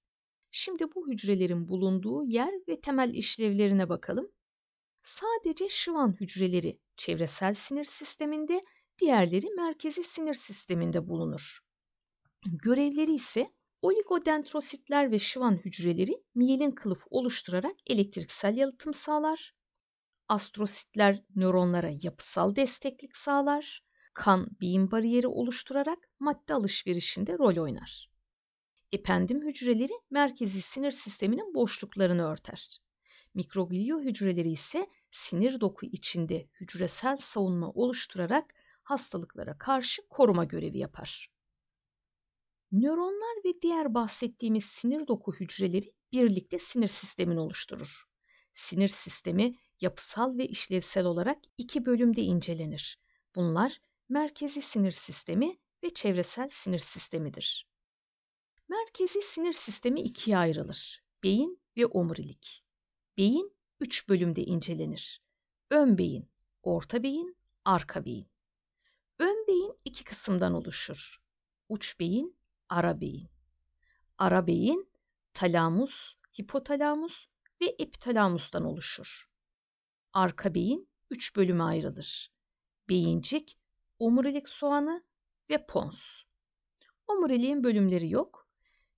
Şimdi 0.51 0.83
bu 0.95 1.07
hücrelerin 1.07 1.67
bulunduğu 1.67 2.25
yer 2.25 2.53
ve 2.67 2.81
temel 2.81 3.13
işlevlerine 3.13 3.89
bakalım. 3.89 4.31
Sadece 5.03 5.69
şıvan 5.69 6.15
hücreleri 6.19 6.79
çevresel 6.97 7.53
sinir 7.53 7.85
sisteminde, 7.85 8.65
diğerleri 8.97 9.49
merkezi 9.49 10.03
sinir 10.03 10.33
sisteminde 10.33 11.07
bulunur. 11.07 11.59
Görevleri 12.45 13.13
ise 13.13 13.53
oligodendrositler 13.81 15.11
ve 15.11 15.19
şıvan 15.19 15.57
hücreleri 15.65 16.23
miyelin 16.35 16.71
kılıf 16.71 17.03
oluşturarak 17.09 17.75
elektriksel 17.87 18.57
yalıtım 18.57 18.93
sağlar. 18.93 19.55
Astrositler 20.29 21.23
nöronlara 21.35 21.89
yapısal 22.01 22.55
desteklik 22.55 23.17
sağlar. 23.17 23.83
Kan 24.13 24.47
beyin 24.61 24.91
bariyeri 24.91 25.27
oluşturarak 25.27 25.99
madde 26.19 26.53
alışverişinde 26.53 27.37
rol 27.37 27.57
oynar. 27.57 28.09
Ependim 28.91 29.41
hücreleri 29.41 29.93
merkezi 30.09 30.61
sinir 30.61 30.91
sisteminin 30.91 31.53
boşluklarını 31.53 32.31
örter. 32.31 32.79
Mikroglio 33.33 33.99
hücreleri 33.99 34.51
ise 34.51 34.89
sinir 35.11 35.59
doku 35.59 35.85
içinde 35.85 36.49
hücresel 36.61 37.17
savunma 37.17 37.71
oluşturarak 37.71 38.53
hastalıklara 38.83 39.57
karşı 39.57 40.07
koruma 40.09 40.43
görevi 40.43 40.77
yapar. 40.77 41.31
Nöronlar 42.71 43.45
ve 43.45 43.61
diğer 43.61 43.93
bahsettiğimiz 43.93 44.65
sinir 44.65 45.07
doku 45.07 45.33
hücreleri 45.33 45.93
birlikte 46.13 46.59
sinir 46.59 46.87
sistemini 46.87 47.39
oluşturur. 47.39 48.03
Sinir 48.53 48.87
sistemi 48.87 49.55
yapısal 49.81 50.37
ve 50.37 50.47
işlevsel 50.47 51.05
olarak 51.05 51.37
iki 51.57 51.85
bölümde 51.85 52.21
incelenir. 52.21 52.99
Bunlar 53.35 53.81
merkezi 54.09 54.61
sinir 54.61 54.91
sistemi 54.91 55.57
ve 55.83 55.89
çevresel 55.89 56.49
sinir 56.49 56.79
sistemidir. 56.79 57.67
Merkezi 58.69 59.21
sinir 59.21 59.53
sistemi 59.53 60.01
ikiye 60.01 60.37
ayrılır. 60.37 61.03
Beyin 61.23 61.61
ve 61.77 61.85
omurilik. 61.85 62.63
Beyin 63.17 63.55
üç 63.79 64.09
bölümde 64.09 64.43
incelenir. 64.43 65.23
Ön 65.69 65.97
beyin, 65.97 66.29
orta 66.63 67.03
beyin, 67.03 67.37
arka 67.65 68.05
beyin. 68.05 68.27
Ön 69.19 69.47
beyin 69.47 69.79
iki 69.85 70.03
kısımdan 70.03 70.53
oluşur. 70.53 71.23
Uç 71.69 71.99
beyin, 71.99 72.37
ara 72.69 73.01
beyin. 73.01 73.29
Ara 74.17 74.47
beyin, 74.47 74.89
talamus, 75.33 76.15
hipotalamus 76.39 77.27
ve 77.61 77.65
epitalamustan 77.65 78.65
oluşur. 78.65 79.29
Arka 80.13 80.55
beyin 80.55 80.89
üç 81.11 81.35
bölüme 81.35 81.63
ayrılır. 81.63 82.33
Beyincik, 82.89 83.57
omurilik 83.99 84.49
soğanı 84.49 85.03
ve 85.49 85.65
pons. 85.65 86.23
Omuriliğin 87.07 87.63
bölümleri 87.63 88.09
yok. 88.09 88.47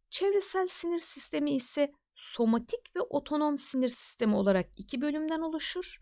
Çevresel 0.09 0.67
sinir 0.67 0.99
sistemi 0.99 1.51
ise 1.51 1.93
somatik 2.15 2.95
ve 2.95 3.01
otonom 3.01 3.57
sinir 3.57 3.89
sistemi 3.89 4.35
olarak 4.35 4.69
iki 4.77 5.01
bölümden 5.01 5.41
oluşur. 5.41 5.97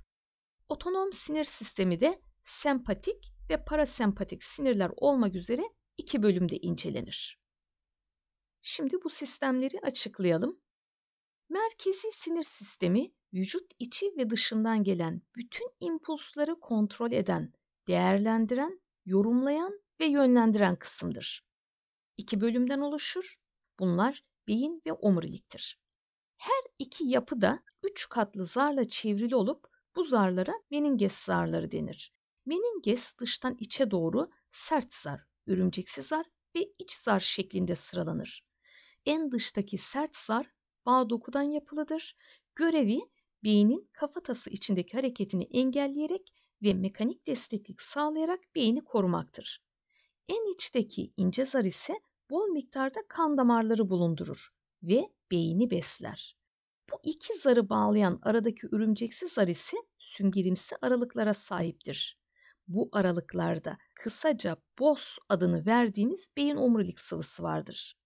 Otonom 0.70 1.14
sinir 1.14 1.44
sistemi 1.44 2.00
de 2.00 2.22
sempatik 2.44 3.34
ve 3.50 3.66
parasempatik 3.66 4.44
sinirler 4.44 4.92
olmak 4.98 5.36
üzere 5.36 5.62
iki 5.98 6.24
bölümde 6.24 6.58
incelenir. 6.58 7.40
Şimdi 8.62 8.98
bu 9.04 9.10
sistemleri 9.10 9.80
açıklayalım. 9.80 10.62
Merkezi 11.50 12.12
sinir 12.12 12.44
sistemi 12.44 13.14
vücut 13.34 13.72
içi 13.80 14.14
ve 14.18 14.30
dışından 14.30 14.84
gelen 14.84 15.22
bütün 15.36 15.68
impulsları 15.80 16.60
kontrol 16.60 17.12
eden, 17.12 17.54
değerlendiren, 17.88 18.82
yorumlayan 19.06 19.82
ve 20.00 20.06
yönlendiren 20.06 20.76
kısımdır. 20.76 21.48
İki 22.18 22.42
bölümden 22.42 22.80
oluşur. 22.80 23.36
Bunlar 23.80 24.24
beyin 24.48 24.82
ve 24.86 24.94
omuriliktir. 24.94 25.83
Her 26.44 26.64
iki 26.80 27.04
yapı 27.08 27.42
da 27.42 27.60
üç 27.84 28.10
katlı 28.10 28.46
zarla 28.46 28.88
çevrili 28.88 29.36
olup 29.36 29.68
bu 29.96 30.04
zarlara 30.04 30.54
meninges 30.72 31.14
zarları 31.14 31.72
denir. 31.72 32.14
Meninges 32.46 33.18
dıştan 33.18 33.56
içe 33.60 33.92
doğru 33.92 34.30
sert 34.52 34.94
zar, 34.94 35.22
örümceksi 35.48 36.02
zar 36.02 36.26
ve 36.56 36.72
iç 36.80 36.94
zar 36.94 37.20
şeklinde 37.20 37.76
sıralanır. 37.76 38.46
En 39.06 39.32
dıştaki 39.32 39.78
sert 39.78 40.16
zar 40.16 40.52
bağ 40.86 41.10
dokudan 41.10 41.42
yapılıdır. 41.42 42.18
Görevi 42.56 43.00
beynin 43.44 43.90
kafatası 43.94 44.50
içindeki 44.50 44.98
hareketini 44.98 45.44
engelleyerek 45.44 46.34
ve 46.64 46.74
mekanik 46.74 47.28
desteklik 47.28 47.82
sağlayarak 47.82 48.40
beyni 48.56 48.84
korumaktır. 48.84 49.64
En 50.28 50.54
içteki 50.54 51.14
ince 51.18 51.46
zar 51.46 51.66
ise 51.66 51.94
bol 52.30 52.48
miktarda 52.48 53.00
kan 53.08 53.38
damarları 53.38 53.90
bulundurur 53.90 54.54
ve 54.84 55.10
beyni 55.32 55.72
besler. 55.72 56.38
Bu 56.92 57.00
iki 57.04 57.38
zarı 57.38 57.70
bağlayan 57.70 58.20
aradaki 58.22 58.68
örümceksi 58.68 59.28
zar 59.28 59.48
ise 59.48 59.78
süngerimsi 59.98 60.76
aralıklara 60.82 61.34
sahiptir. 61.34 62.20
Bu 62.68 62.90
aralıklarda 62.92 63.78
kısaca 63.94 64.58
BOS 64.80 65.18
adını 65.30 65.66
verdiğimiz 65.66 66.32
beyin 66.38 66.56
omurilik 66.56 67.00
sıvısı 67.00 67.44
vardır. 67.44 67.98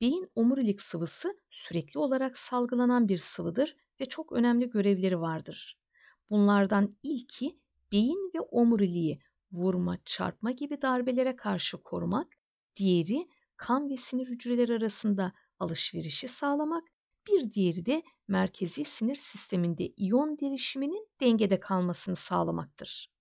Beyin 0.00 0.30
omurilik 0.34 0.80
sıvısı 0.82 1.40
sürekli 1.50 1.98
olarak 1.98 2.38
salgılanan 2.38 3.08
bir 3.08 3.18
sıvıdır 3.18 3.76
ve 4.00 4.04
çok 4.06 4.32
önemli 4.32 4.70
görevleri 4.70 5.20
vardır. 5.20 5.78
Bunlardan 6.30 6.96
ilki 7.02 7.60
beyin 7.92 8.30
ve 8.34 8.40
omuriliği 8.40 9.20
vurma, 9.52 9.96
çarpma 10.04 10.50
gibi 10.50 10.82
darbelere 10.82 11.36
karşı 11.36 11.82
korumak, 11.82 12.32
diğeri 12.76 13.28
kan 13.56 13.90
ve 13.90 13.96
sinir 13.96 14.26
hücreleri 14.26 14.74
arasında 14.74 15.32
alışverişi 15.60 16.28
sağlamak, 16.28 16.88
bir 17.28 17.52
diğeri 17.52 17.86
de 17.86 18.02
merkezi 18.28 18.84
sinir 18.84 19.14
sisteminde 19.14 19.86
iyon 19.96 20.38
derişiminin 20.38 21.08
dengede 21.20 21.58
kalmasını 21.58 22.16
sağlamaktır. 22.16 23.12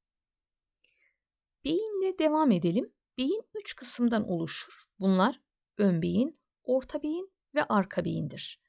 Beyinle 1.66 2.20
devam 2.20 2.52
edelim. 2.52 2.94
Beyin 3.18 3.42
üç 3.56 3.76
kısımdan 3.76 4.30
oluşur. 4.30 4.74
Bunlar 5.00 5.42
ön 5.78 6.02
beyin, 6.02 6.40
orta 6.64 7.04
beyin 7.04 7.32
ve 7.56 7.64
arka 7.64 8.06
beyindir. 8.06 8.62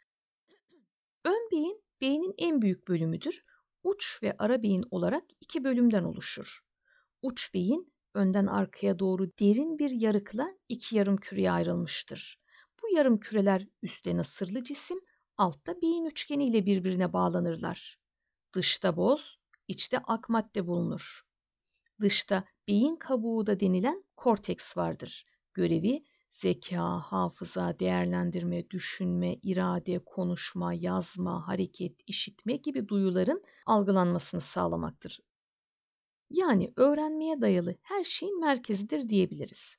Ön 1.24 1.48
beyin 1.52 1.84
beynin 2.00 2.34
en 2.38 2.62
büyük 2.62 2.88
bölümüdür. 2.88 3.44
Uç 3.82 4.22
ve 4.22 4.36
ara 4.38 4.62
beyin 4.62 4.84
olarak 4.90 5.24
iki 5.40 5.64
bölümden 5.64 6.04
oluşur. 6.04 6.60
Uç 7.22 7.54
beyin 7.54 7.92
önden 8.14 8.46
arkaya 8.46 8.98
doğru 8.98 9.26
derin 9.26 9.78
bir 9.78 9.90
yarıkla 9.90 10.48
iki 10.68 10.96
yarım 10.96 11.16
küreye 11.16 11.50
ayrılmıştır. 11.50 12.39
Yarım 12.94 13.20
küreler 13.20 13.66
üstte 13.82 14.16
nasırlı 14.16 14.64
cisim, 14.64 15.00
altta 15.36 15.82
beyin 15.82 16.04
üçgeni 16.04 16.44
ile 16.46 16.66
birbirine 16.66 17.12
bağlanırlar. 17.12 17.98
Dışta 18.54 18.96
boz, 18.96 19.38
içte 19.68 19.98
ak 19.98 20.28
madde 20.28 20.66
bulunur. 20.66 21.22
Dışta 22.00 22.44
beyin 22.68 22.96
kabuğu 22.96 23.46
da 23.46 23.60
denilen 23.60 24.04
korteks 24.16 24.76
vardır. 24.76 25.26
Görevi 25.54 26.04
zeka, 26.30 27.00
hafıza, 27.00 27.78
değerlendirme, 27.78 28.70
düşünme, 28.70 29.34
irade, 29.34 29.98
konuşma, 30.04 30.74
yazma, 30.74 31.48
hareket, 31.48 32.00
işitme 32.06 32.56
gibi 32.56 32.88
duyuların 32.88 33.44
algılanmasını 33.66 34.40
sağlamaktır. 34.40 35.20
Yani 36.30 36.72
öğrenmeye 36.76 37.40
dayalı 37.40 37.74
her 37.82 38.04
şeyin 38.04 38.40
merkezidir 38.40 39.08
diyebiliriz. 39.08 39.76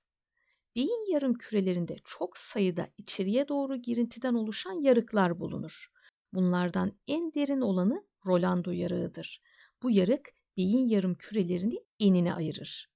Beyin 0.76 1.12
yarım 1.12 1.34
kürelerinde 1.34 1.96
çok 2.06 2.38
sayıda 2.38 2.88
içeriye 2.98 3.48
doğru 3.48 3.76
girintiden 3.76 4.34
oluşan 4.34 4.82
yarıklar 4.82 5.40
bulunur. 5.40 5.88
Bunlardan 6.34 7.00
en 7.08 7.34
derin 7.34 7.62
olanı 7.62 8.08
Rolando 8.26 8.72
yarığıdır. 8.72 9.42
Bu 9.84 9.92
yarık 9.92 10.30
beyin 10.58 10.88
yarım 10.88 11.16
kürelerini 11.16 11.80
enine 12.00 12.34
ayırır. 12.34 12.92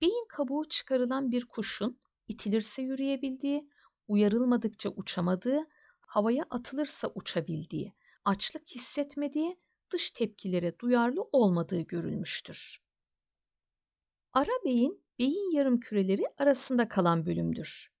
Beyin 0.00 0.26
kabuğu 0.28 0.68
çıkarılan 0.68 1.30
bir 1.30 1.46
kuşun 1.46 2.00
itilirse 2.28 2.82
yürüyebildiği, 2.82 3.70
uyarılmadıkça 4.08 4.88
uçamadığı, 4.88 5.66
havaya 6.00 6.44
atılırsa 6.50 7.12
uçabildiği, 7.14 7.94
açlık 8.24 8.68
hissetmediği, 8.68 9.60
dış 9.90 10.10
tepkilere 10.10 10.78
duyarlı 10.78 11.22
olmadığı 11.32 11.80
görülmüştür. 11.80 12.78
Ara 14.32 14.52
beyin, 14.64 15.05
beyin 15.18 15.56
yarım 15.56 15.80
küreleri 15.80 16.22
arasında 16.38 16.88
kalan 16.88 17.26
bölümdür. 17.26 17.92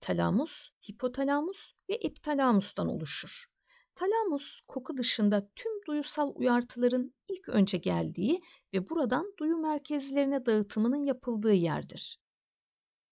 Talamus, 0.00 0.70
hipotalamus 0.88 1.72
ve 1.88 1.94
epitalamustan 1.94 2.88
oluşur. 2.88 3.46
Talamus 3.94 4.60
koku 4.66 4.96
dışında 4.96 5.50
tüm 5.56 5.72
duyusal 5.86 6.32
uyartıların 6.34 7.14
ilk 7.28 7.48
önce 7.48 7.78
geldiği 7.78 8.42
ve 8.74 8.88
buradan 8.88 9.34
duyu 9.38 9.56
merkezlerine 9.56 10.46
dağıtımının 10.46 11.04
yapıldığı 11.04 11.52
yerdir. 11.52 12.20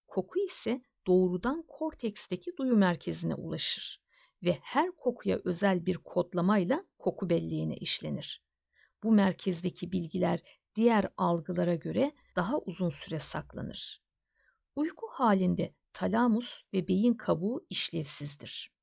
Koku 0.06 0.38
ise 0.38 0.82
doğrudan 1.06 1.64
korteksteki 1.68 2.56
duyu 2.56 2.76
merkezine 2.76 3.34
ulaşır 3.34 4.04
ve 4.42 4.58
her 4.62 4.90
kokuya 4.90 5.40
özel 5.44 5.86
bir 5.86 5.98
kodlamayla 5.98 6.84
koku 6.98 7.30
belleğine 7.30 7.76
işlenir. 7.76 8.42
Bu 9.02 9.12
merkezdeki 9.12 9.92
bilgiler 9.92 10.40
diğer 10.74 11.08
algılara 11.16 11.74
göre 11.74 12.12
daha 12.36 12.58
uzun 12.58 12.90
süre 12.90 13.18
saklanır. 13.18 14.02
Uyku 14.76 15.06
halinde 15.10 15.74
talamus 15.92 16.62
ve 16.72 16.88
beyin 16.88 17.14
kabuğu 17.14 17.66
işlevsizdir. 17.70 18.74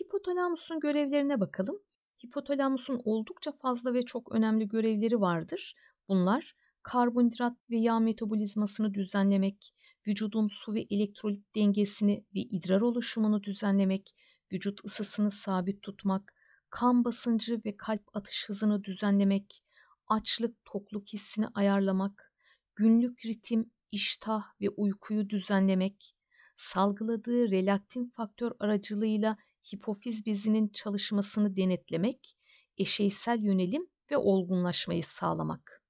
Hipotalamusun 0.00 0.80
görevlerine 0.80 1.40
bakalım. 1.40 1.78
Hipotalamusun 2.24 3.00
oldukça 3.04 3.52
fazla 3.52 3.94
ve 3.94 4.04
çok 4.04 4.32
önemli 4.32 4.68
görevleri 4.68 5.20
vardır. 5.20 5.74
Bunlar 6.08 6.54
karbonhidrat 6.82 7.56
ve 7.70 7.78
yağ 7.78 7.98
metabolizmasını 7.98 8.94
düzenlemek, 8.94 9.74
vücudun 10.06 10.48
su 10.48 10.74
ve 10.74 10.80
elektrolit 10.90 11.54
dengesini 11.54 12.24
ve 12.34 12.40
idrar 12.40 12.80
oluşumunu 12.80 13.42
düzenlemek, 13.42 14.14
vücut 14.52 14.84
ısısını 14.84 15.30
sabit 15.30 15.82
tutmak, 15.82 16.34
kan 16.70 17.04
basıncı 17.04 17.60
ve 17.64 17.76
kalp 17.76 18.16
atış 18.16 18.48
hızını 18.48 18.84
düzenlemek, 18.84 19.64
açlık 20.12 20.64
tokluk 20.64 21.08
hissini 21.08 21.46
ayarlamak, 21.54 22.32
günlük 22.74 23.26
ritim, 23.26 23.70
iştah 23.90 24.42
ve 24.60 24.70
uykuyu 24.70 25.30
düzenlemek, 25.30 26.14
salgıladığı 26.56 27.50
relaktin 27.50 28.12
faktör 28.16 28.52
aracılığıyla 28.60 29.36
hipofiz 29.74 30.26
bezinin 30.26 30.68
çalışmasını 30.68 31.56
denetlemek, 31.56 32.36
eşeysel 32.78 33.42
yönelim 33.42 33.86
ve 34.10 34.16
olgunlaşmayı 34.16 35.04
sağlamak. 35.04 35.82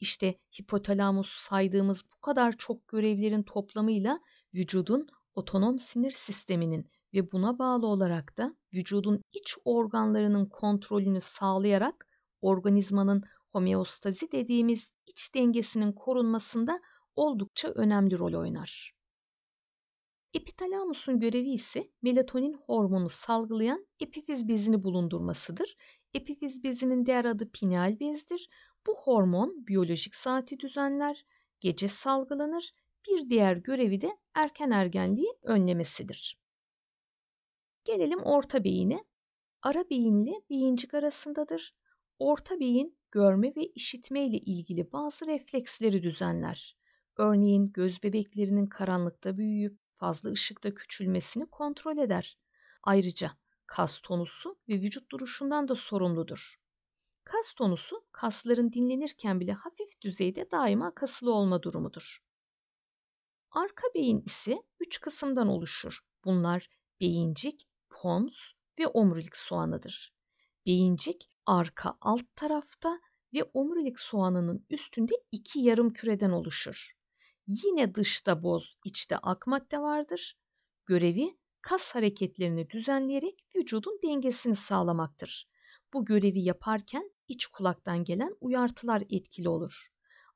İşte 0.00 0.38
hipotalamus 0.60 1.32
saydığımız 1.32 2.04
bu 2.16 2.20
kadar 2.20 2.56
çok 2.58 2.88
görevlerin 2.88 3.42
toplamıyla 3.42 4.20
vücudun 4.54 5.06
otonom 5.34 5.78
sinir 5.78 6.10
sisteminin 6.10 6.90
ve 7.14 7.32
buna 7.32 7.58
bağlı 7.58 7.86
olarak 7.86 8.36
da 8.36 8.56
vücudun 8.74 9.22
iç 9.32 9.56
organlarının 9.64 10.46
kontrolünü 10.46 11.20
sağlayarak 11.20 12.08
organizmanın 12.40 13.22
homeostazi 13.52 14.32
dediğimiz 14.32 14.92
iç 15.06 15.34
dengesinin 15.34 15.92
korunmasında 15.92 16.80
oldukça 17.16 17.68
önemli 17.68 18.18
rol 18.18 18.34
oynar. 18.34 18.92
Epitalamusun 20.34 21.20
görevi 21.20 21.50
ise 21.50 21.90
melatonin 22.02 22.54
hormonu 22.66 23.08
salgılayan 23.08 23.86
epifiz 24.00 24.48
bezini 24.48 24.84
bulundurmasıdır. 24.84 25.76
Epifiz 26.14 26.64
bezinin 26.64 27.06
diğer 27.06 27.24
adı 27.24 27.50
pineal 27.50 28.00
bezdir. 28.00 28.48
Bu 28.86 28.96
hormon 28.96 29.66
biyolojik 29.66 30.14
saati 30.14 30.58
düzenler, 30.58 31.24
gece 31.60 31.88
salgılanır. 31.88 32.74
Bir 33.08 33.30
diğer 33.30 33.56
görevi 33.56 34.00
de 34.00 34.18
erken 34.34 34.70
ergenliği 34.70 35.32
önlemesidir. 35.42 36.38
Gelelim 37.84 38.22
orta 38.22 38.64
beyine. 38.64 39.04
Ara 39.62 39.90
beyinle 39.90 40.32
beyincik 40.50 40.94
arasındadır. 40.94 41.74
Orta 42.18 42.60
beyin 42.60 42.98
görme 43.10 43.52
ve 43.56 43.66
işitme 43.66 44.26
ile 44.26 44.38
ilgili 44.38 44.92
bazı 44.92 45.26
refleksleri 45.26 46.02
düzenler. 46.02 46.76
Örneğin 47.16 47.72
göz 47.72 48.02
bebeklerinin 48.02 48.66
karanlıkta 48.66 49.36
büyüyüp 49.36 49.78
fazla 49.94 50.30
ışıkta 50.30 50.74
küçülmesini 50.74 51.46
kontrol 51.46 51.98
eder. 51.98 52.38
Ayrıca 52.82 53.32
kas 53.66 54.00
tonusu 54.00 54.58
ve 54.68 54.74
vücut 54.74 55.10
duruşundan 55.10 55.68
da 55.68 55.74
sorumludur. 55.74 56.56
Kas 57.24 57.52
tonusu 57.52 58.04
kasların 58.12 58.72
dinlenirken 58.72 59.40
bile 59.40 59.52
hafif 59.52 60.00
düzeyde 60.00 60.50
daima 60.50 60.94
kasılı 60.94 61.34
olma 61.34 61.62
durumudur. 61.62 62.18
Arka 63.50 63.86
beyin 63.94 64.22
ise 64.26 64.62
üç 64.80 65.00
kısımdan 65.00 65.48
oluşur. 65.48 66.00
Bunlar 66.24 66.68
beyincik, 67.00 67.68
pons 67.90 68.52
ve 68.78 68.86
omurilik 68.86 69.36
soğanıdır. 69.36 70.14
Beyincik 70.66 71.31
arka 71.46 71.94
alt 72.00 72.36
tarafta 72.36 73.00
ve 73.34 73.42
omurilik 73.54 74.00
soğanının 74.00 74.66
üstünde 74.70 75.14
iki 75.32 75.60
yarım 75.60 75.92
küreden 75.92 76.30
oluşur. 76.30 76.92
Yine 77.46 77.94
dışta 77.94 78.42
boz, 78.42 78.76
içte 78.84 79.16
ak 79.16 79.46
madde 79.46 79.78
vardır. 79.78 80.38
Görevi 80.86 81.38
kas 81.60 81.94
hareketlerini 81.94 82.70
düzenleyerek 82.70 83.46
vücudun 83.56 83.98
dengesini 84.02 84.56
sağlamaktır. 84.56 85.48
Bu 85.92 86.04
görevi 86.04 86.40
yaparken 86.40 87.10
iç 87.28 87.46
kulaktan 87.46 88.04
gelen 88.04 88.36
uyartılar 88.40 89.02
etkili 89.10 89.48
olur. 89.48 89.86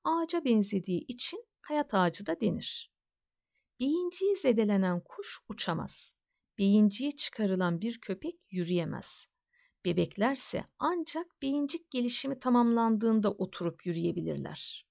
Ağaca 0.05 0.45
benzediği 0.45 1.01
için 1.09 1.45
hayat 1.61 1.95
ağacı 1.95 2.27
da 2.27 2.41
denir. 2.41 2.93
Beyinciği 3.81 4.37
zedelenen 4.37 5.01
kuş 5.01 5.39
uçamaz. 5.49 6.15
Beyinciği 6.59 7.17
çıkarılan 7.17 7.81
bir 7.81 8.01
köpek 8.01 8.37
yürüyemez. 8.51 9.27
Bebeklerse 9.87 10.65
ancak 10.79 11.43
beyincik 11.43 11.91
gelişimi 11.91 12.39
tamamlandığında 12.39 13.31
oturup 13.31 13.87
yürüyebilirler. 13.87 14.87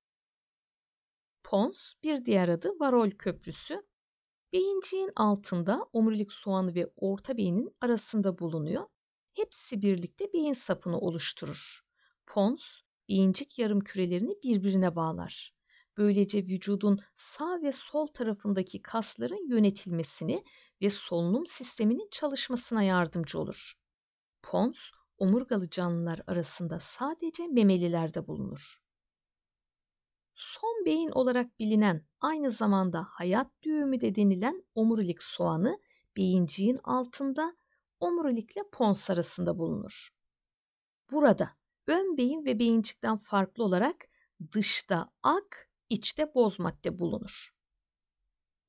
Pons 1.43 1.93
bir 2.03 2.25
diğer 2.25 2.49
adı 2.49 2.79
Varol 2.79 3.11
Köprüsü. 3.11 3.85
Beyinciğin 4.53 5.11
altında 5.15 5.85
omurilik 5.93 6.31
soğanı 6.31 6.75
ve 6.75 6.91
orta 6.95 7.37
beynin 7.37 7.69
arasında 7.81 8.39
bulunuyor. 8.39 8.83
Hepsi 9.33 9.81
birlikte 9.81 10.33
beyin 10.33 10.53
sapını 10.53 10.99
oluşturur. 10.99 11.81
Pons, 12.25 12.81
beyincik 13.09 13.59
yarım 13.59 13.79
kürelerini 13.79 14.35
birbirine 14.43 14.95
bağlar. 14.95 15.53
Böylece 15.97 16.39
vücudun 16.39 16.99
sağ 17.15 17.61
ve 17.61 17.71
sol 17.71 18.07
tarafındaki 18.07 18.81
kasların 18.81 19.49
yönetilmesini 19.49 20.43
ve 20.81 20.89
solunum 20.89 21.45
sisteminin 21.45 22.07
çalışmasına 22.11 22.83
yardımcı 22.83 23.39
olur. 23.39 23.84
Pons, 24.45 24.77
omurgalı 25.17 25.69
canlılar 25.69 26.21
arasında 26.27 26.79
sadece 26.79 27.47
memelilerde 27.47 28.27
bulunur. 28.27 28.83
Son 30.33 30.85
beyin 30.85 31.09
olarak 31.09 31.59
bilinen 31.59 32.05
aynı 32.21 32.51
zamanda 32.51 33.03
hayat 33.07 33.47
düğümü 33.63 34.01
de 34.01 34.15
denilen 34.15 34.63
omurilik 34.75 35.23
soğanı 35.23 35.79
beyinciğin 36.17 36.79
altında 36.83 37.57
omurilikle 37.99 38.61
pons 38.71 39.09
arasında 39.09 39.57
bulunur. 39.57 40.09
Burada 41.11 41.51
ön 41.87 42.17
beyin 42.17 42.45
ve 42.45 42.59
beyincikten 42.59 43.17
farklı 43.17 43.63
olarak 43.63 43.95
dışta 44.51 45.11
ak, 45.23 45.69
içte 45.89 46.33
boz 46.35 46.59
madde 46.59 46.99
bulunur. 46.99 47.55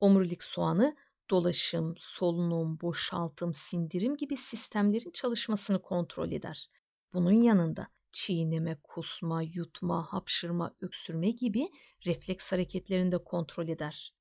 Omurilik 0.00 0.42
soğanı 0.42 0.96
dolaşım, 1.30 1.94
solunum, 1.98 2.80
boşaltım, 2.80 3.54
sindirim 3.54 4.16
gibi 4.16 4.36
sistemlerin 4.36 5.10
çalışmasını 5.10 5.82
kontrol 5.82 6.32
eder. 6.32 6.70
Bunun 7.12 7.42
yanında 7.42 7.88
çiğneme, 8.12 8.78
kusma, 8.82 9.42
yutma, 9.42 10.12
hapşırma, 10.12 10.74
öksürme 10.80 11.30
gibi 11.30 11.68
refleks 12.06 12.52
hareketlerini 12.52 13.12
de 13.12 13.24
kontrol 13.24 13.68
eder. 13.68 14.14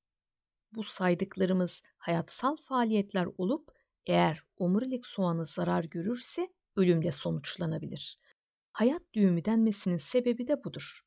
Bu 0.72 0.84
saydıklarımız 0.84 1.82
hayatsal 1.98 2.56
faaliyetler 2.56 3.28
olup 3.38 3.70
eğer 4.06 4.42
omurilik 4.56 5.06
soğanı 5.06 5.46
zarar 5.46 5.84
görürse 5.84 6.48
ölümle 6.76 7.12
sonuçlanabilir. 7.12 8.18
Hayat 8.72 9.02
düğümü 9.14 9.44
denmesinin 9.44 9.96
sebebi 9.96 10.46
de 10.48 10.64
budur. 10.64 11.00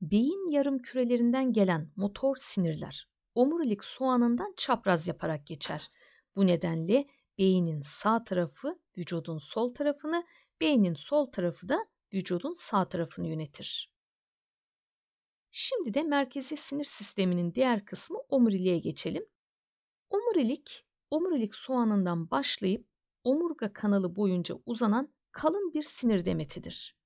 Beyin 0.00 0.50
yarım 0.50 0.78
kürelerinden 0.78 1.52
gelen 1.52 1.92
motor 1.96 2.36
sinirler 2.36 3.08
omurilik 3.40 3.84
soğanından 3.84 4.54
çapraz 4.56 5.08
yaparak 5.08 5.46
geçer. 5.46 5.90
Bu 6.36 6.46
nedenle 6.46 7.06
beynin 7.38 7.82
sağ 7.82 8.24
tarafı 8.24 8.78
vücudun 8.98 9.38
sol 9.38 9.74
tarafını, 9.74 10.26
beynin 10.60 10.94
sol 10.94 11.26
tarafı 11.26 11.68
da 11.68 11.78
vücudun 12.14 12.52
sağ 12.52 12.88
tarafını 12.88 13.28
yönetir. 13.28 13.92
Şimdi 15.50 15.94
de 15.94 16.02
merkezi 16.02 16.56
sinir 16.56 16.84
sisteminin 16.84 17.54
diğer 17.54 17.84
kısmı 17.84 18.18
omuriliğe 18.18 18.78
geçelim. 18.78 19.26
Omurilik, 20.10 20.86
omurilik 21.10 21.54
soğanından 21.54 22.30
başlayıp 22.30 22.86
omurga 23.24 23.72
kanalı 23.72 24.16
boyunca 24.16 24.54
uzanan 24.66 25.14
kalın 25.32 25.72
bir 25.74 25.82
sinir 25.82 26.24
demetidir. 26.24 26.96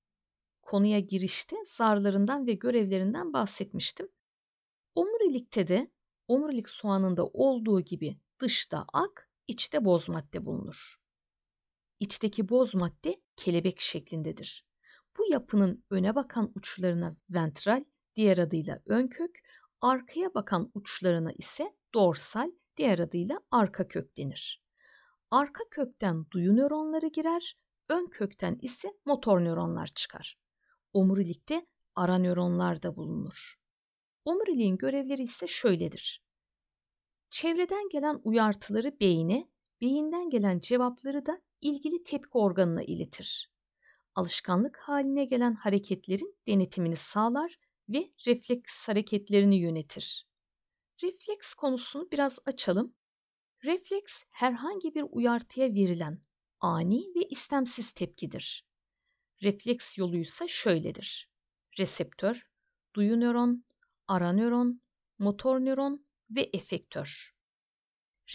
Konuya 0.61 0.99
girişte 0.99 1.55
zarlarından 1.67 2.47
ve 2.47 2.53
görevlerinden 2.53 3.33
bahsetmiştim. 3.33 4.09
Omurilikte 4.95 5.67
de 5.67 5.94
omurilik 6.27 6.69
soğanında 6.69 7.25
olduğu 7.25 7.81
gibi 7.81 8.19
dışta 8.39 8.85
ak, 8.93 9.29
içte 9.47 9.85
boz 9.85 10.09
madde 10.09 10.45
bulunur. 10.45 10.95
İçteki 11.99 12.49
boz 12.49 12.75
madde 12.75 13.21
kelebek 13.35 13.79
şeklindedir. 13.79 14.65
Bu 15.17 15.25
yapının 15.31 15.83
öne 15.89 16.15
bakan 16.15 16.51
uçlarına 16.55 17.17
ventral, 17.29 17.83
diğer 18.15 18.37
adıyla 18.37 18.81
ön 18.85 19.07
kök, 19.07 19.39
arkaya 19.81 20.33
bakan 20.33 20.71
uçlarına 20.73 21.31
ise 21.31 21.75
dorsal, 21.93 22.51
diğer 22.77 22.99
adıyla 22.99 23.39
arka 23.51 23.87
kök 23.87 24.17
denir. 24.17 24.63
Arka 25.31 25.63
kökten 25.71 26.25
duyu 26.31 26.55
nöronları 26.55 27.07
girer, 27.07 27.57
ön 27.89 28.07
kökten 28.07 28.59
ise 28.61 28.93
motor 29.05 29.39
nöronlar 29.39 29.87
çıkar. 29.87 30.39
Omurilikte 30.93 31.67
ara 31.95 32.17
nöronlar 32.17 32.83
da 32.83 32.95
bulunur. 32.95 33.55
Omuriliğin 34.25 34.77
görevleri 34.77 35.23
ise 35.23 35.47
şöyledir. 35.47 36.23
Çevreden 37.29 37.89
gelen 37.89 38.21
uyartıları 38.23 38.99
beyine, 38.99 39.49
beyinden 39.81 40.29
gelen 40.29 40.59
cevapları 40.59 41.25
da 41.25 41.41
ilgili 41.61 42.03
tepki 42.03 42.29
organına 42.37 42.83
iletir. 42.83 43.51
Alışkanlık 44.15 44.77
haline 44.77 45.25
gelen 45.25 45.53
hareketlerin 45.53 46.37
denetimini 46.47 46.95
sağlar 46.95 47.59
ve 47.89 48.11
refleks 48.27 48.87
hareketlerini 48.87 49.55
yönetir. 49.55 50.27
Refleks 51.03 51.53
konusunu 51.53 52.11
biraz 52.11 52.39
açalım. 52.45 52.95
Refleks 53.63 54.23
herhangi 54.31 54.95
bir 54.95 55.05
uyartıya 55.11 55.67
verilen 55.73 56.21
ani 56.59 56.99
ve 57.15 57.27
istemsiz 57.29 57.91
tepkidir. 57.91 58.67
Refleks 59.43 59.97
yoluysa 59.97 60.47
şöyledir. 60.47 61.29
Reseptör, 61.79 62.49
duyu 62.93 63.19
nöron, 63.19 63.64
ara 64.07 64.33
nöron, 64.33 64.81
motor 65.19 65.59
nöron 65.59 66.05
ve 66.29 66.49
efektör. 66.53 67.35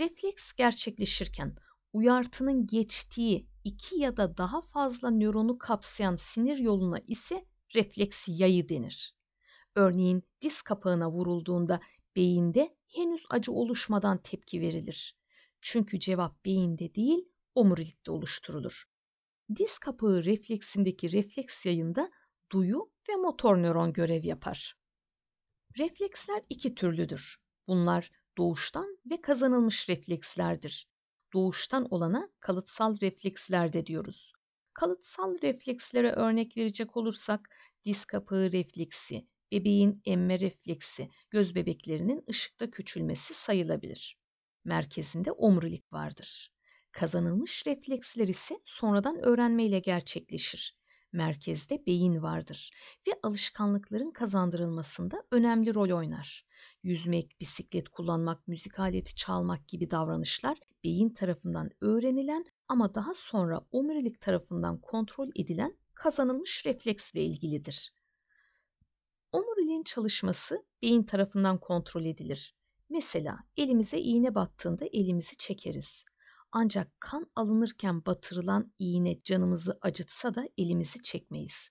Refleks 0.00 0.52
gerçekleşirken 0.52 1.56
uyartının 1.92 2.66
geçtiği 2.66 3.48
iki 3.64 3.98
ya 3.98 4.16
da 4.16 4.37
daha 4.37 4.61
fazla 4.61 5.11
nöronu 5.11 5.59
kapsayan 5.59 6.16
sinir 6.16 6.56
yoluna 6.56 6.98
ise 7.06 7.44
refleks 7.74 8.28
yayı 8.28 8.68
denir. 8.68 9.14
Örneğin 9.74 10.22
diz 10.40 10.62
kapağına 10.62 11.11
vurulduğunda 11.11 11.80
beyinde 12.16 12.76
henüz 12.94 13.24
acı 13.30 13.52
oluşmadan 13.52 14.22
tepki 14.22 14.61
verilir. 14.61 15.16
Çünkü 15.61 16.00
cevap 16.00 16.44
beyinde 16.44 16.94
değil, 16.94 17.28
omurilikte 17.54 18.11
oluşturulur. 18.11 18.85
Diz 19.56 19.78
kapağı 19.78 20.24
refleksindeki 20.24 21.12
refleks 21.12 21.66
yayında 21.66 22.11
duyu 22.52 22.92
ve 23.09 23.16
motor 23.16 23.56
nöron 23.56 23.92
görev 23.92 24.24
yapar. 24.24 24.80
Refleksler 25.78 26.42
iki 26.48 26.74
türlüdür. 26.74 27.37
Bunlar 27.68 28.11
doğuştan 28.38 28.98
ve 29.11 29.20
kazanılmış 29.20 29.88
reflekslerdir. 29.88 30.88
Doğuştan 31.33 31.87
olana 31.94 32.30
kalıtsal 32.40 32.94
refleksler 33.02 33.72
de 33.72 33.87
diyoruz. 33.87 34.33
Kalıtsal 34.72 35.42
reflekslere 35.42 36.12
örnek 36.12 36.56
verecek 36.56 36.96
olursak 36.96 37.56
diz 37.85 38.04
kapağı 38.04 38.52
refleksi, 38.52 39.26
bebeğin 39.52 40.02
emme 40.04 40.40
refleksi, 40.40 41.09
göz 41.30 41.54
bebeklerinin 41.54 42.24
ışıkta 42.30 42.70
küçülmesi 42.70 43.35
sayılabilir. 43.35 44.18
Merkezinde 44.64 45.33
omurilik 45.33 45.92
vardır. 45.92 46.52
Kazanılmış 46.92 47.66
refleksler 47.66 48.28
ise 48.28 48.61
sonradan 48.64 49.18
öğrenmeyle 49.24 49.78
gerçekleşir. 49.78 50.80
Merkezde 51.12 51.87
beyin 51.87 52.23
vardır 52.23 52.70
ve 53.09 53.12
alışkanlıkların 53.23 54.11
kazandırılmasında 54.11 55.23
önemli 55.31 55.75
rol 55.75 55.90
oynar. 55.90 56.46
Yüzmek, 56.83 57.40
bisiklet 57.40 57.88
kullanmak, 57.88 58.49
müzik 58.49 58.79
aleti 58.79 59.14
çalmak 59.14 59.68
gibi 59.68 59.90
davranışlar 59.90 60.59
beyin 60.85 61.11
tarafından 61.11 61.70
öğrenilen 61.81 62.44
ama 62.68 62.94
daha 62.94 63.14
sonra 63.14 63.61
omurilik 63.73 64.20
tarafından 64.20 64.81
kontrol 64.81 65.29
edilen 65.35 65.77
kazanılmış 65.94 66.66
refleksle 66.66 67.23
ilgilidir. 67.23 67.94
Omuriliğin 69.33 69.83
çalışması 69.83 70.64
beyin 70.83 71.03
tarafından 71.03 71.59
kontrol 71.59 72.05
edilir. 72.05 72.55
Mesela 72.88 73.38
elimize 73.57 73.99
iğne 73.99 74.35
battığında 74.35 74.85
elimizi 74.92 75.37
çekeriz. 75.37 76.05
Ancak 76.53 77.01
kan 77.01 77.31
alınırken 77.37 78.07
batırılan 78.07 78.73
iğne 78.79 79.23
canımızı 79.23 79.79
acıtsa 79.83 80.35
da 80.35 80.45
elimizi 80.59 81.03
çekmeyiz. 81.03 81.69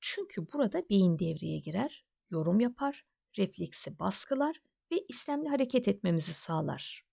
Çünkü 0.00 0.52
burada 0.52 0.88
beyin 0.90 1.18
devreye 1.18 1.58
girer, 1.58 2.04
yorum 2.30 2.60
yapar, 2.60 3.06
refleksi 3.38 3.98
baskılar 3.98 4.62
ve 4.92 5.04
istemli 5.08 5.48
hareket 5.48 5.88
etmemizi 5.88 6.34
sağlar. 6.34 7.04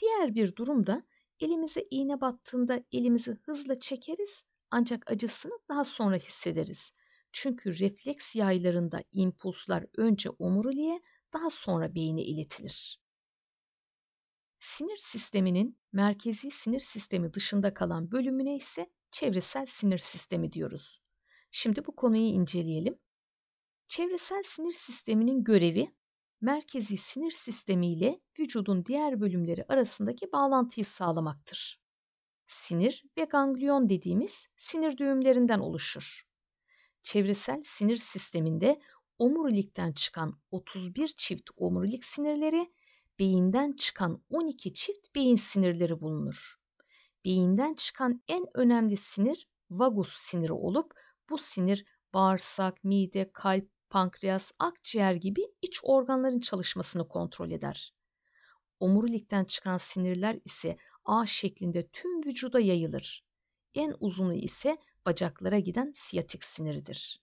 Diğer 0.00 0.34
bir 0.34 0.56
durumda 0.56 1.02
elimize 1.40 1.86
iğne 1.90 2.20
battığında 2.20 2.84
elimizi 2.92 3.32
hızla 3.32 3.80
çekeriz 3.80 4.44
ancak 4.70 5.10
acısını 5.10 5.52
daha 5.68 5.84
sonra 5.84 6.16
hissederiz. 6.16 6.92
Çünkü 7.32 7.78
refleks 7.78 8.36
yaylarında 8.36 9.02
impulslar 9.12 9.86
önce 9.96 10.30
omuriliğe 10.30 11.00
daha 11.32 11.50
sonra 11.50 11.94
beyine 11.94 12.22
iletilir. 12.22 13.00
Sinir 14.58 14.96
sisteminin 14.96 15.79
merkezi 15.92 16.50
sinir 16.50 16.80
sistemi 16.80 17.34
dışında 17.34 17.74
kalan 17.74 18.10
bölümüne 18.10 18.56
ise 18.56 18.90
çevresel 19.10 19.66
sinir 19.66 19.98
sistemi 19.98 20.52
diyoruz. 20.52 21.02
Şimdi 21.50 21.86
bu 21.86 21.96
konuyu 21.96 22.22
inceleyelim. 22.22 22.98
Çevresel 23.88 24.42
sinir 24.42 24.72
sisteminin 24.72 25.44
görevi 25.44 25.94
merkezi 26.40 26.96
sinir 26.96 27.30
sistemi 27.30 27.92
ile 27.92 28.20
vücudun 28.38 28.84
diğer 28.84 29.20
bölümleri 29.20 29.64
arasındaki 29.68 30.32
bağlantıyı 30.32 30.84
sağlamaktır. 30.84 31.80
Sinir 32.46 33.04
ve 33.18 33.24
ganglion 33.24 33.88
dediğimiz 33.88 34.46
sinir 34.56 34.96
düğümlerinden 34.96 35.58
oluşur. 35.58 36.22
Çevresel 37.02 37.62
sinir 37.64 37.96
sisteminde 37.96 38.80
omurilikten 39.18 39.92
çıkan 39.92 40.40
31 40.50 41.08
çift 41.08 41.50
omurilik 41.56 42.04
sinirleri, 42.04 42.72
beyinden 43.20 43.72
çıkan 43.72 44.22
12 44.30 44.74
çift 44.74 45.14
beyin 45.14 45.36
sinirleri 45.36 46.00
bulunur. 46.00 46.54
Beyinden 47.24 47.74
çıkan 47.74 48.22
en 48.28 48.46
önemli 48.54 48.96
sinir 48.96 49.48
vagus 49.70 50.16
siniri 50.16 50.52
olup 50.52 50.94
bu 51.30 51.38
sinir 51.38 51.84
bağırsak, 52.14 52.84
mide, 52.84 53.32
kalp, 53.32 53.68
pankreas, 53.90 54.52
akciğer 54.58 55.14
gibi 55.14 55.42
iç 55.62 55.80
organların 55.82 56.40
çalışmasını 56.40 57.08
kontrol 57.08 57.50
eder. 57.50 57.94
Omurilikten 58.80 59.44
çıkan 59.44 59.78
sinirler 59.78 60.38
ise 60.44 60.76
ağ 61.04 61.26
şeklinde 61.26 61.88
tüm 61.88 62.24
vücuda 62.24 62.60
yayılır. 62.60 63.24
En 63.74 63.94
uzunu 64.00 64.34
ise 64.34 64.78
bacaklara 65.06 65.58
giden 65.58 65.92
siyatik 65.96 66.44
siniridir. 66.44 67.20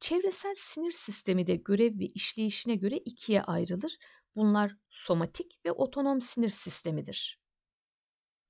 Çevresel 0.00 0.54
sinir 0.58 0.92
sistemi 0.92 1.46
de 1.46 1.56
görev 1.56 1.98
ve 1.98 2.06
işleyişine 2.06 2.74
göre 2.74 2.96
ikiye 2.96 3.42
ayrılır. 3.42 3.98
Bunlar 4.38 4.76
somatik 4.90 5.60
ve 5.64 5.72
otonom 5.72 6.20
sinir 6.20 6.48
sistemidir. 6.48 7.40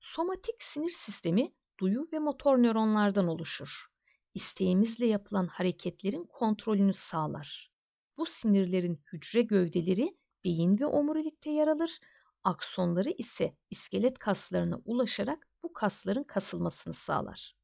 Somatik 0.01 0.63
sinir 0.63 0.91
sistemi 0.91 1.55
duyu 1.81 2.05
ve 2.13 2.19
motor 2.19 2.59
nöronlardan 2.59 3.29
oluşur. 3.29 3.87
İsteğimizle 4.35 5.07
yapılan 5.07 5.47
hareketlerin 5.47 6.25
kontrolünü 6.25 6.93
sağlar. 6.93 7.73
Bu 8.17 8.27
sinirlerin 8.27 9.03
hücre 9.13 9.43
gövdeleri 9.43 10.17
beyin 10.45 10.79
ve 10.79 10.87
omurilikte 10.87 11.51
yer 11.51 11.69
alır, 11.69 11.99
aksonları 12.45 13.11
ise 13.11 13.57
iskelet 13.71 14.19
kaslarına 14.19 14.81
ulaşarak 14.85 15.49
bu 15.63 15.73
kasların 15.73 16.25
kasılmasını 16.25 16.95
sağlar. 16.95 17.57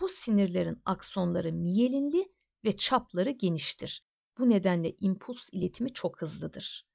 Bu 0.00 0.08
sinirlerin 0.08 0.82
aksonları 0.84 1.52
miyelinli 1.52 2.32
ve 2.64 2.76
çapları 2.76 3.30
geniştir. 3.30 4.04
Bu 4.38 4.48
nedenle 4.50 4.96
impuls 5.00 5.48
iletimi 5.52 5.92
çok 5.92 6.22
hızlıdır. 6.22 6.87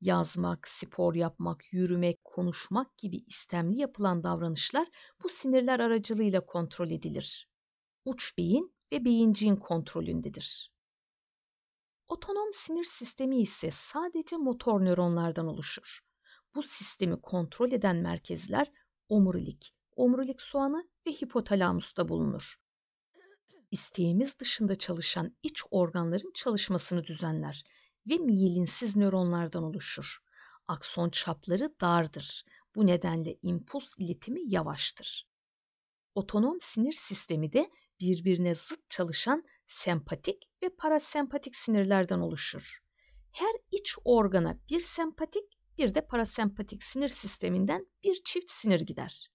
Yazmak, 0.00 0.68
spor 0.68 1.14
yapmak, 1.14 1.72
yürümek, 1.72 2.24
konuşmak 2.24 2.98
gibi 2.98 3.16
istemli 3.16 3.78
yapılan 3.78 4.22
davranışlar 4.22 4.88
bu 5.22 5.28
sinirler 5.28 5.80
aracılığıyla 5.80 6.46
kontrol 6.46 6.90
edilir. 6.90 7.48
Uç 8.04 8.38
beyin 8.38 8.74
ve 8.92 9.04
beyinciğin 9.04 9.56
kontrolündedir. 9.56 10.72
Otonom 12.08 12.52
sinir 12.52 12.84
sistemi 12.84 13.40
ise 13.40 13.70
sadece 13.72 14.36
motor 14.36 14.80
nöronlardan 14.84 15.46
oluşur. 15.46 16.00
Bu 16.54 16.62
sistemi 16.62 17.20
kontrol 17.20 17.72
eden 17.72 17.96
merkezler 17.96 18.72
omurilik, 19.08 19.74
omurilik 19.96 20.42
soğanı 20.42 20.88
ve 21.06 21.10
hipotalamusta 21.10 22.08
bulunur. 22.08 22.56
İsteğimiz 23.70 24.38
dışında 24.38 24.74
çalışan 24.74 25.36
iç 25.42 25.62
organların 25.70 26.32
çalışmasını 26.34 27.04
düzenler 27.04 27.64
ve 28.06 28.18
miyelinsiz 28.18 28.96
nöronlardan 28.96 29.62
oluşur. 29.62 30.18
Akson 30.68 31.10
çapları 31.10 31.74
dardır. 31.80 32.44
Bu 32.74 32.86
nedenle 32.86 33.36
impuls 33.42 33.94
iletimi 33.98 34.40
yavaştır. 34.44 35.28
Otonom 36.14 36.60
sinir 36.60 36.92
sistemi 36.92 37.52
de 37.52 37.70
birbirine 38.00 38.54
zıt 38.54 38.90
çalışan 38.90 39.44
sempatik 39.66 40.50
ve 40.62 40.68
parasempatik 40.68 41.56
sinirlerden 41.56 42.20
oluşur. 42.20 42.78
Her 43.32 43.52
iç 43.70 43.96
organa 44.04 44.58
bir 44.70 44.80
sempatik 44.80 45.44
bir 45.78 45.94
de 45.94 46.06
parasempatik 46.06 46.82
sinir 46.82 47.08
sisteminden 47.08 47.86
bir 48.04 48.20
çift 48.24 48.50
sinir 48.50 48.80
gider. 48.80 49.30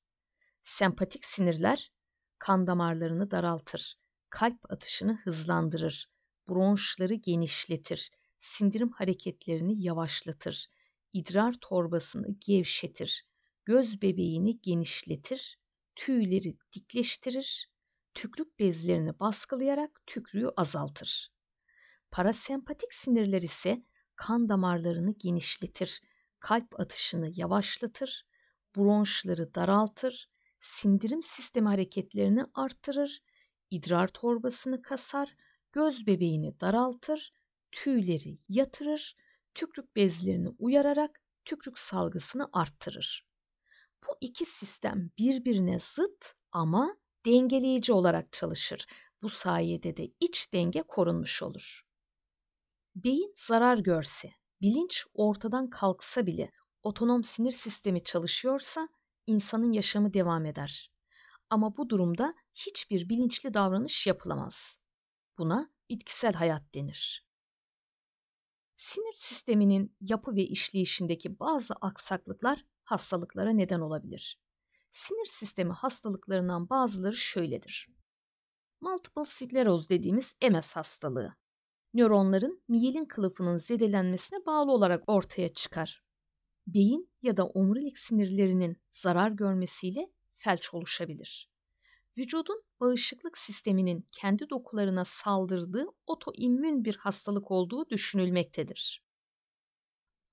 Sempatik 0.64 1.26
sinirler 1.26 1.92
kan 2.40 2.68
damarlarını 2.68 3.32
daraltır, 3.32 4.00
kalp 4.30 4.72
atışını 4.72 5.22
hızlandırır, 5.24 6.10
bronşları 6.50 7.14
genişletir, 7.14 8.12
sindirim 8.46 8.92
hareketlerini 8.92 9.82
yavaşlatır, 9.82 10.68
idrar 11.14 11.56
torbasını 11.62 12.28
gevşetir, 12.48 13.26
göz 13.66 14.02
bebeğini 14.02 14.62
genişletir, 14.62 15.60
tüyleri 15.96 16.58
dikleştirir, 16.74 17.70
tükrük 18.14 18.60
bezlerini 18.60 19.20
baskılayarak 19.20 20.02
tükrüğü 20.06 20.50
azaltır. 20.58 21.32
Parasempatik 22.12 22.94
sinirler 22.94 23.42
ise 23.42 23.84
kan 24.16 24.50
damarlarını 24.50 25.14
genişletir, 25.14 26.02
kalp 26.40 26.80
atışını 26.80 27.32
yavaşlatır, 27.36 28.26
bronşları 28.76 29.56
daraltır, 29.56 30.30
sindirim 30.62 31.24
sistemi 31.24 31.68
hareketlerini 31.68 32.46
arttırır, 32.54 33.24
idrar 33.72 34.08
torbasını 34.08 34.82
kasar, 34.82 35.36
göz 35.72 36.08
bebeğini 36.08 36.60
daraltır, 36.60 37.34
tüyleri 37.76 38.38
yatırır, 38.50 39.16
tükrük 39.54 39.96
bezlerini 39.96 40.50
uyararak 40.60 41.22
tükrük 41.46 41.80
salgısını 41.80 42.50
arttırır. 42.54 43.28
Bu 44.08 44.18
iki 44.22 44.46
sistem 44.46 45.12
birbirine 45.18 45.80
zıt 45.80 46.34
ama 46.52 46.98
dengeleyici 47.26 47.94
olarak 47.94 48.34
çalışır. 48.34 48.86
Bu 49.22 49.30
sayede 49.30 49.98
de 49.98 50.12
iç 50.20 50.54
denge 50.54 50.82
korunmuş 50.82 51.44
olur. 51.44 51.82
Beyin 52.96 53.34
zarar 53.38 53.78
görse, 53.78 54.32
bilinç 54.62 55.06
ortadan 55.14 55.70
kalksa 55.70 56.26
bile 56.26 56.52
otonom 56.84 57.24
sinir 57.24 57.52
sistemi 57.52 58.04
çalışıyorsa 58.04 58.90
insanın 59.28 59.72
yaşamı 59.72 60.14
devam 60.14 60.46
eder. 60.46 60.92
Ama 61.50 61.78
bu 61.78 61.90
durumda 61.90 62.34
hiçbir 62.54 63.10
bilinçli 63.10 63.54
davranış 63.54 64.08
yapılamaz. 64.08 64.78
Buna 65.38 65.70
bitkisel 65.90 66.34
hayat 66.34 66.76
denir. 66.76 67.25
Sinir 68.86 69.14
sisteminin 69.14 69.96
yapı 70.02 70.36
ve 70.36 70.44
işleyişindeki 70.44 71.40
bazı 71.40 71.74
aksaklıklar 71.74 72.66
hastalıklara 72.84 73.50
neden 73.50 73.80
olabilir. 73.80 74.40
Sinir 74.92 75.26
sistemi 75.26 75.72
hastalıklarından 75.72 76.70
bazıları 76.70 77.16
şöyledir. 77.16 77.90
Multiple 78.82 79.26
skleroz 79.26 79.90
dediğimiz 79.90 80.36
MS 80.52 80.76
hastalığı. 80.76 81.36
Nöronların 81.94 82.64
miyelin 82.68 83.06
kılıfının 83.06 83.58
zedelenmesine 83.58 84.46
bağlı 84.46 84.72
olarak 84.72 85.04
ortaya 85.08 85.50
çıkar. 85.50 86.04
Beyin 86.68 87.10
ya 87.22 87.38
da 87.38 87.46
omurilik 87.48 87.98
sinirlerinin 87.98 88.78
zarar 88.92 89.32
görmesiyle 89.32 90.12
felç 90.34 90.74
oluşabilir. 90.74 91.55
Vücudun 92.18 92.64
bağışıklık 92.80 93.38
sisteminin 93.38 94.06
kendi 94.12 94.50
dokularına 94.50 95.06
saldırdığı 95.06 95.86
otoimmün 96.08 96.86
bir 96.86 96.96
hastalık 96.96 97.52
olduğu 97.52 97.90
düşünülmektedir. 97.90 99.04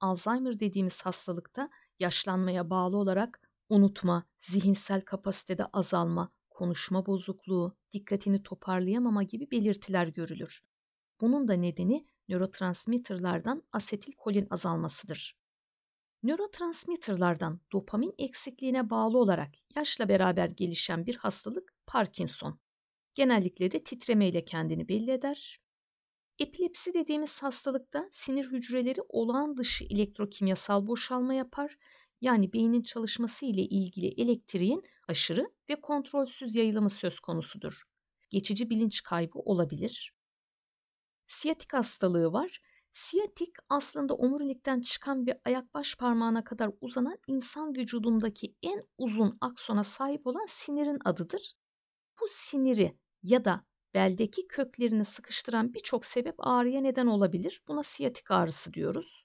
Alzheimer 0.00 0.60
dediğimiz 0.60 1.02
hastalıkta 1.02 1.70
yaşlanmaya 1.98 2.70
bağlı 2.70 2.96
olarak 2.96 3.40
unutma, 3.68 4.26
zihinsel 4.38 5.00
kapasitede 5.00 5.64
azalma, 5.64 6.32
konuşma 6.50 7.06
bozukluğu, 7.06 7.76
dikkatini 7.92 8.42
toparlayamama 8.42 9.22
gibi 9.22 9.50
belirtiler 9.50 10.06
görülür. 10.06 10.62
Bunun 11.20 11.48
da 11.48 11.52
nedeni 11.52 12.06
nörotransmitterlardan 12.28 13.62
asetilkolin 13.72 14.46
azalmasıdır. 14.50 15.41
Nörotransmitterlardan 16.22 17.60
dopamin 17.72 18.14
eksikliğine 18.18 18.90
bağlı 18.90 19.18
olarak 19.18 19.50
yaşla 19.76 20.08
beraber 20.08 20.48
gelişen 20.48 21.06
bir 21.06 21.16
hastalık 21.16 21.74
Parkinson. 21.86 22.60
Genellikle 23.14 23.72
de 23.72 23.84
titremeyle 23.84 24.44
kendini 24.44 24.88
belli 24.88 25.10
eder. 25.10 25.60
Epilepsi 26.38 26.94
dediğimiz 26.94 27.42
hastalıkta 27.42 28.08
sinir 28.10 28.44
hücreleri 28.44 29.00
olağan 29.08 29.56
dışı 29.56 29.84
elektrokimyasal 29.84 30.86
boşalma 30.86 31.34
yapar. 31.34 31.78
Yani 32.20 32.52
beynin 32.52 32.82
çalışması 32.82 33.46
ile 33.46 33.62
ilgili 33.62 34.06
elektriğin 34.06 34.82
aşırı 35.08 35.50
ve 35.70 35.80
kontrolsüz 35.80 36.54
yayılımı 36.54 36.90
söz 36.90 37.20
konusudur. 37.20 37.82
Geçici 38.30 38.70
bilinç 38.70 39.02
kaybı 39.02 39.38
olabilir. 39.38 40.14
Siyatik 41.26 41.72
hastalığı 41.72 42.32
var. 42.32 42.60
Siyatik 42.92 43.56
aslında 43.68 44.14
omurilikten 44.14 44.80
çıkan 44.80 45.26
ve 45.26 45.40
ayak 45.44 45.74
baş 45.74 45.96
parmağına 45.96 46.44
kadar 46.44 46.70
uzanan 46.80 47.18
insan 47.26 47.76
vücudundaki 47.76 48.54
en 48.62 48.84
uzun 48.98 49.38
aksona 49.40 49.84
sahip 49.84 50.26
olan 50.26 50.46
sinirin 50.48 50.98
adıdır. 51.04 51.54
Bu 52.20 52.24
siniri 52.28 52.96
ya 53.22 53.44
da 53.44 53.64
beldeki 53.94 54.48
köklerini 54.48 55.04
sıkıştıran 55.04 55.74
birçok 55.74 56.04
sebep 56.04 56.34
ağrıya 56.38 56.80
neden 56.80 57.06
olabilir. 57.06 57.62
Buna 57.68 57.82
siyatik 57.82 58.30
ağrısı 58.30 58.72
diyoruz. 58.74 59.24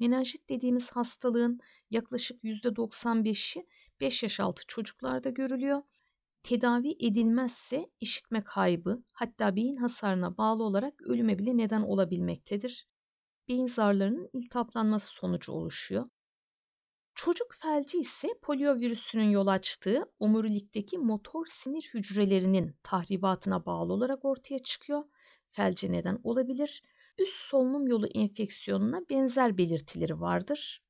Menenjit 0.00 0.48
dediğimiz 0.48 0.90
hastalığın 0.90 1.60
yaklaşık 1.90 2.44
%95'i 2.44 3.66
5 4.00 4.22
yaş 4.22 4.40
altı 4.40 4.62
çocuklarda 4.66 5.30
görülüyor. 5.30 5.82
Tedavi 6.42 6.96
edilmezse 7.00 7.90
işitme 8.00 8.40
kaybı 8.40 9.02
hatta 9.12 9.56
beyin 9.56 9.76
hasarına 9.76 10.36
bağlı 10.36 10.62
olarak 10.62 11.02
ölüme 11.02 11.38
bile 11.38 11.56
neden 11.56 11.82
olabilmektedir. 11.82 12.86
Beyin 13.48 13.66
zarlarının 13.66 14.30
iltihaplanması 14.32 15.06
sonucu 15.06 15.52
oluşuyor. 15.52 16.06
Çocuk 17.14 17.54
felci 17.54 17.98
ise 17.98 18.28
polio 18.42 18.74
virüsünün 18.74 19.30
yol 19.30 19.46
açtığı 19.46 20.12
omurilikteki 20.18 20.98
motor 20.98 21.46
sinir 21.46 21.90
hücrelerinin 21.94 22.76
tahribatına 22.82 23.66
bağlı 23.66 23.92
olarak 23.92 24.24
ortaya 24.24 24.58
çıkıyor. 24.58 25.04
Felce 25.50 25.92
neden 25.92 26.20
olabilir. 26.24 26.82
Üst 27.18 27.36
solunum 27.36 27.86
yolu 27.86 28.06
enfeksiyonuna 28.06 29.00
benzer 29.10 29.58
belirtileri 29.58 30.20
vardır. 30.20 30.82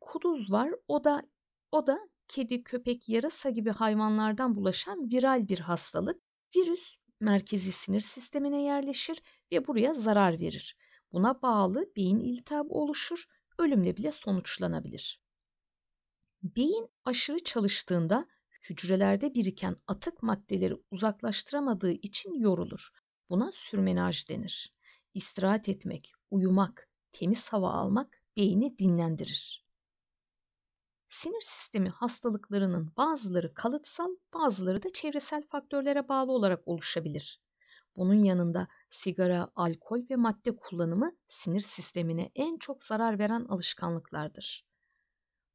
Kuduz 0.00 0.52
var. 0.52 0.70
O 0.88 1.04
da 1.04 1.22
o 1.72 1.86
da 1.86 1.98
kedi, 2.28 2.64
köpek, 2.64 3.08
yarasa 3.08 3.50
gibi 3.50 3.70
hayvanlardan 3.70 4.56
bulaşan 4.56 5.10
viral 5.12 5.48
bir 5.48 5.60
hastalık. 5.60 6.22
Virüs 6.56 6.96
merkezi 7.20 7.72
sinir 7.72 8.00
sistemine 8.00 8.62
yerleşir 8.62 9.22
ve 9.52 9.66
buraya 9.66 9.94
zarar 9.94 10.40
verir. 10.40 10.76
Buna 11.12 11.42
bağlı 11.42 11.92
beyin 11.96 12.20
iltihabı 12.20 12.68
oluşur, 12.68 13.24
ölümle 13.58 13.96
bile 13.96 14.12
sonuçlanabilir. 14.12 15.20
Beyin 16.42 16.88
aşırı 17.04 17.44
çalıştığında 17.44 18.28
hücrelerde 18.70 19.34
biriken 19.34 19.76
atık 19.86 20.22
maddeleri 20.22 20.74
uzaklaştıramadığı 20.90 21.92
için 21.92 22.34
yorulur. 22.34 22.90
Buna 23.30 23.52
sürmenaj 23.52 24.28
denir. 24.28 24.74
İstirahat 25.14 25.68
etmek, 25.68 26.12
uyumak, 26.30 26.88
temiz 27.12 27.48
hava 27.48 27.72
almak 27.72 28.22
beyni 28.36 28.78
dinlendirir. 28.78 29.63
Sinir 31.14 31.40
sistemi 31.40 31.88
hastalıklarının 31.88 32.92
bazıları 32.96 33.54
kalıtsal, 33.54 34.10
bazıları 34.34 34.82
da 34.82 34.92
çevresel 34.92 35.42
faktörlere 35.42 36.08
bağlı 36.08 36.32
olarak 36.32 36.68
oluşabilir. 36.68 37.40
Bunun 37.96 38.24
yanında 38.24 38.68
sigara, 38.90 39.48
alkol 39.56 40.00
ve 40.10 40.16
madde 40.16 40.56
kullanımı 40.56 41.16
sinir 41.28 41.60
sistemine 41.60 42.30
en 42.34 42.58
çok 42.58 42.82
zarar 42.82 43.18
veren 43.18 43.44
alışkanlıklardır. 43.44 44.66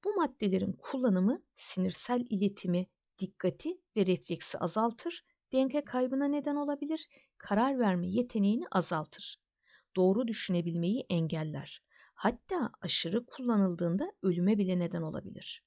Bu 0.04 0.14
maddelerin 0.14 0.74
kullanımı 0.74 1.44
sinirsel 1.56 2.26
iletimi, 2.30 2.88
dikkati 3.18 3.82
ve 3.96 4.06
refleksi 4.06 4.58
azaltır, 4.58 5.26
denge 5.52 5.84
kaybına 5.84 6.26
neden 6.26 6.56
olabilir, 6.56 7.10
karar 7.38 7.80
verme 7.80 8.08
yeteneğini 8.08 8.66
azaltır. 8.72 9.42
Doğru 9.96 10.28
düşünebilmeyi 10.28 11.06
engeller. 11.10 11.84
Hatta 12.20 12.72
aşırı 12.82 13.26
kullanıldığında 13.26 14.12
ölüme 14.24 14.58
bile 14.58 14.80
neden 14.80 15.02
olabilir. 15.02 15.64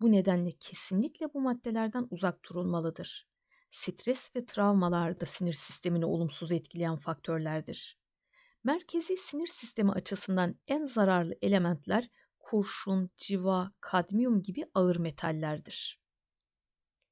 Bu 0.00 0.12
nedenle 0.12 0.52
kesinlikle 0.52 1.34
bu 1.34 1.40
maddelerden 1.40 2.06
uzak 2.10 2.44
durulmalıdır. 2.44 3.28
Stres 3.70 4.36
ve 4.36 4.46
travmalar 4.46 5.20
da 5.20 5.26
sinir 5.26 5.52
sistemini 5.52 6.06
olumsuz 6.06 6.52
etkileyen 6.52 6.96
faktörlerdir. 6.96 7.98
Merkezi 8.64 9.16
sinir 9.16 9.46
sistemi 9.46 9.92
açısından 9.92 10.54
en 10.66 10.84
zararlı 10.84 11.34
elementler 11.42 12.08
kurşun, 12.38 13.10
civa, 13.16 13.72
kadmiyum 13.80 14.42
gibi 14.42 14.66
ağır 14.74 14.96
metallerdir. 14.96 16.00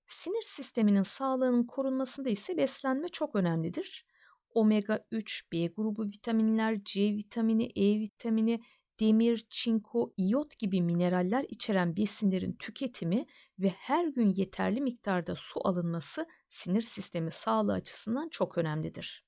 Sinir 0.06 0.42
sisteminin 0.42 1.02
sağlığının 1.02 1.66
korunmasında 1.66 2.28
ise 2.28 2.56
beslenme 2.56 3.08
çok 3.08 3.36
önemlidir. 3.36 4.06
Omega 4.54 5.06
3, 5.10 5.52
B 5.52 5.66
grubu 5.66 6.04
vitaminler, 6.04 6.84
C 6.84 7.00
vitamini, 7.14 7.72
E 7.76 8.00
vitamini, 8.00 8.60
demir, 9.00 9.46
çinko, 9.50 10.14
iyot 10.16 10.58
gibi 10.58 10.82
mineraller 10.82 11.46
içeren 11.48 11.96
besinlerin 11.96 12.52
tüketimi 12.52 13.26
ve 13.58 13.68
her 13.68 14.06
gün 14.06 14.28
yeterli 14.28 14.80
miktarda 14.80 15.34
su 15.36 15.68
alınması 15.68 16.26
sinir 16.48 16.82
sistemi 16.82 17.30
sağlığı 17.30 17.72
açısından 17.72 18.28
çok 18.28 18.58
önemlidir. 18.58 19.24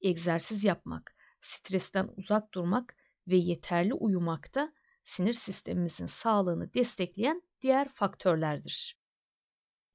Egzersiz 0.00 0.64
yapmak, 0.64 1.16
stresten 1.40 2.08
uzak 2.16 2.54
durmak 2.54 2.96
ve 3.28 3.36
yeterli 3.36 3.94
uyumak 3.94 4.54
da 4.54 4.72
sinir 5.04 5.32
sistemimizin 5.32 6.06
sağlığını 6.06 6.74
destekleyen 6.74 7.42
diğer 7.60 7.88
faktörlerdir. 7.88 8.98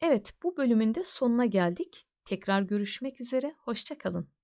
Evet, 0.01 0.33
bu 0.43 0.57
bölümün 0.57 0.95
de 0.95 1.03
sonuna 1.03 1.45
geldik. 1.45 2.07
Tekrar 2.25 2.61
görüşmek 2.61 3.21
üzere, 3.21 3.55
hoşçakalın. 3.57 4.36